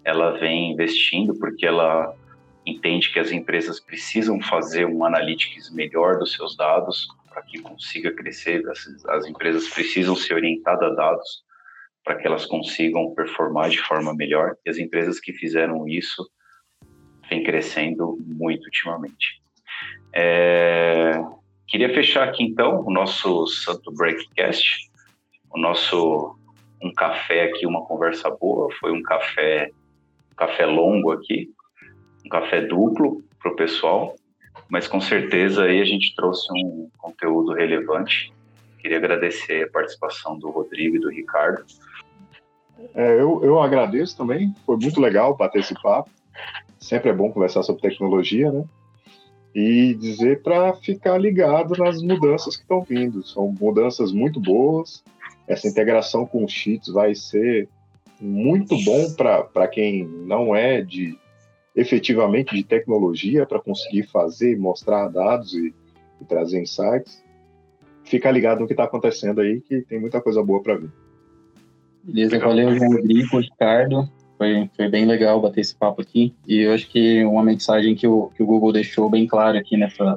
Ela 0.05 0.33
vem 0.39 0.73
investindo 0.73 1.35
porque 1.39 1.65
ela 1.65 2.15
entende 2.67 3.11
que 3.11 3.19
as 3.19 3.31
empresas 3.31 3.81
precisam 3.81 4.41
fazer 4.41 4.87
um 4.87 5.05
analytics 5.05 5.71
melhor 5.71 6.19
dos 6.19 6.33
seus 6.33 6.57
dados 6.57 7.07
para 7.29 7.43
que 7.43 7.61
consiga 7.61 8.13
crescer. 8.13 8.69
As, 8.69 8.87
as 9.09 9.27
empresas 9.27 9.69
precisam 9.69 10.17
ser 10.17 10.35
orientadas 10.35 10.91
a 10.91 10.95
dados 10.95 11.45
para 12.05 12.17
que 12.17 12.27
elas 12.27 12.45
consigam 12.45 13.15
performar 13.15 13.71
de 13.71 13.79
forma 13.79 14.15
melhor. 14.15 14.57
E 14.67 14.71
as 14.71 14.79
empresas 14.79 15.21
que 15.21 15.33
fizeram 15.33 15.87
isso 15.87 16.29
vem 17.29 17.43
crescendo 17.43 18.19
muito 18.27 18.65
ultimamente. 18.65 19.43
É, 20.13 21.13
queria 21.67 21.93
fechar 21.95 22.29
aqui 22.29 22.43
então 22.43 22.85
o 22.87 22.91
nosso 22.91 23.47
Santo 23.47 23.93
Breakcast, 23.93 24.91
o 25.51 25.59
nosso 25.59 26.37
um 26.83 26.93
café 26.93 27.45
aqui, 27.45 27.67
uma 27.67 27.85
conversa 27.85 28.31
boa. 28.31 28.69
Foi 28.79 28.93
um 28.93 29.03
café, 29.03 29.71
um 30.33 30.37
café 30.37 30.67
longo 30.67 31.13
aqui, 31.13 31.51
um 32.25 32.29
café 32.29 32.61
duplo 32.61 33.23
para 33.41 33.53
o 33.53 33.57
pessoal, 33.57 34.15
mas 34.69 34.87
com 34.87 35.01
certeza 35.01 35.65
aí 35.65 35.81
a 35.81 35.85
gente 35.85 36.15
trouxe 36.15 36.49
um 36.53 36.89
conteúdo 36.99 37.53
relevante. 37.53 38.33
Queria 38.79 38.99
agradecer 38.99 39.65
a 39.65 39.71
participação 39.71 40.39
do 40.39 40.51
Rodrigo 40.51 40.97
e 40.97 41.01
do 41.01 41.11
Ricardo. 41.11 41.65
É, 42.95 43.15
eu, 43.15 43.41
eu 43.43 43.61
agradeço 43.61 44.17
também, 44.17 44.55
foi 44.65 44.77
muito 44.77 45.01
legal 45.01 45.37
papo. 45.83 46.11
Sempre 46.79 47.11
é 47.11 47.13
bom 47.13 47.31
conversar 47.31 47.63
sobre 47.63 47.83
tecnologia, 47.83 48.51
né? 48.51 48.65
E 49.55 49.95
dizer 49.95 50.43
para 50.43 50.75
ficar 50.75 51.19
ligado 51.19 51.75
nas 51.77 52.03
mudanças 52.03 52.57
que 52.57 52.63
estão 52.63 52.83
vindo. 52.83 53.27
São 53.27 53.55
mudanças 53.59 54.13
muito 54.13 54.41
boas. 54.41 55.03
Essa 55.47 55.67
integração 55.67 56.27
com 56.27 56.45
os 56.45 56.53
cheats 56.53 56.93
vai 56.93 57.15
ser 57.15 57.69
muito 58.21 58.77
bom 58.85 59.13
para 59.15 59.69
quem 59.69 60.05
não 60.05 60.55
é 60.55 60.83
de 60.83 61.17
efetivamente 61.75 62.55
de 62.55 62.65
tecnologia 62.65 63.47
para 63.47 63.61
conseguir 63.61 64.05
fazer, 64.09 64.59
mostrar 64.59 65.09
dados 65.09 65.55
e, 65.55 65.73
e 66.21 66.25
trazer 66.25 66.61
insights. 66.61 67.23
Fica 68.05 68.31
ligado 68.31 68.61
no 68.61 68.67
que 68.67 68.73
está 68.73 68.85
acontecendo 68.85 69.41
aí, 69.41 69.61
que 69.61 69.83
tem 69.83 70.01
muita 70.01 70.21
coisa 70.21 70.43
boa 70.43 70.63
para 70.63 70.77
vir. 70.77 70.91
Beleza, 72.03 72.39
valeu, 72.39 72.75
João 72.75 72.93
Rodrigo, 72.93 73.39
Ricardo. 73.39 74.11
Foi, 74.39 74.71
foi 74.77 74.89
bem 74.89 75.05
legal 75.05 75.41
bater 75.41 75.61
esse 75.61 75.75
papo 75.75 76.01
aqui. 76.01 76.33
E 76.47 76.61
eu 76.61 76.73
acho 76.73 76.89
que 76.89 77.25
uma 77.25 77.43
mensagem 77.43 77.97
que 77.97 78.07
o, 78.07 78.29
que 78.29 78.43
o 78.43 78.47
Google 78.47 78.73
deixou 78.73 79.11
bem 79.11 79.27
clara 79.27 79.59
aqui 79.59 79.77
nessa, 79.77 80.17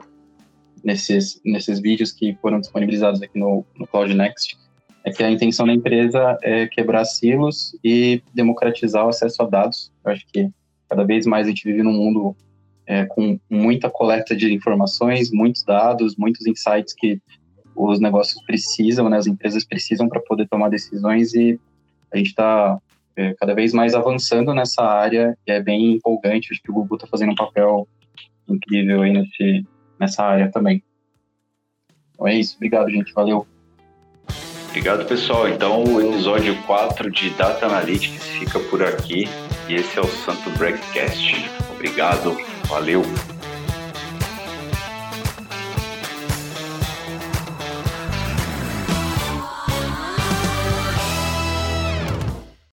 nesses, 0.84 1.42
nesses 1.44 1.80
vídeos 1.80 2.12
que 2.12 2.38
foram 2.40 2.60
disponibilizados 2.60 3.22
aqui 3.22 3.38
no, 3.38 3.66
no 3.76 3.88
Cloud 3.88 4.14
Next 4.14 4.56
é 5.04 5.12
que 5.12 5.24
a 5.24 5.32
intenção 5.32 5.66
da 5.66 5.74
empresa 5.74 6.38
é 6.44 6.68
quebrar 6.68 7.04
silos 7.06 7.76
e 7.84 8.22
democratizar 8.34 9.04
o 9.04 9.10
acesso 9.10 9.42
a 9.42 9.48
dados. 9.48 9.92
Eu 10.06 10.12
acho 10.12 10.26
que 10.32 10.48
cada 10.88 11.04
vez 11.04 11.26
mais 11.26 11.48
a 11.48 11.50
gente 11.50 11.64
vive 11.64 11.82
num 11.82 11.94
mundo 11.94 12.36
é, 12.86 13.06
com 13.06 13.40
muita 13.50 13.90
coleta 13.90 14.36
de 14.36 14.54
informações, 14.54 15.32
muitos 15.32 15.64
dados, 15.64 16.16
muitos 16.16 16.46
insights 16.46 16.94
que 16.94 17.20
os 17.76 18.00
negócios 18.00 18.44
precisam, 18.44 19.10
né, 19.10 19.18
as 19.18 19.26
empresas 19.26 19.66
precisam 19.66 20.08
para 20.08 20.20
poder 20.22 20.48
tomar 20.48 20.70
decisões 20.70 21.34
e 21.34 21.60
a 22.12 22.18
gente 22.18 22.28
está 22.28 22.78
é, 23.16 23.34
cada 23.36 23.54
vez 23.54 23.74
mais 23.74 23.94
avançando 23.94 24.54
nessa 24.54 24.84
área 24.84 25.38
e 25.46 25.52
é 25.52 25.62
bem 25.62 25.94
empolgante. 25.94 26.50
Acho 26.52 26.62
que 26.62 26.72
o 26.72 26.74
Google 26.74 26.98
está 26.98 27.08
fazendo 27.08 27.32
um 27.32 27.36
papel 27.36 27.88
incrível 28.48 29.02
aí 29.02 29.14
nesse, 29.14 29.66
nessa 30.00 30.24
área 30.24 30.50
também. 30.52 30.84
Então 32.14 32.28
é 32.28 32.36
isso. 32.36 32.56
Obrigado, 32.56 32.90
gente. 32.90 33.14
Valeu. 33.14 33.48
Obrigado, 34.70 35.06
pessoal. 35.06 35.50
Então, 35.50 35.84
o 35.84 36.00
episódio 36.00 36.56
4 36.64 37.12
de 37.12 37.30
Data 37.32 37.66
Analytics 37.66 38.26
fica 38.28 38.60
por 38.60 38.82
aqui. 38.84 39.26
E 39.68 39.76
esse 39.76 39.98
é 39.98 40.02
o 40.02 40.08
Santo 40.08 40.50
Breakcast. 40.58 41.36
Obrigado. 41.74 42.38
Valeu. 42.68 43.02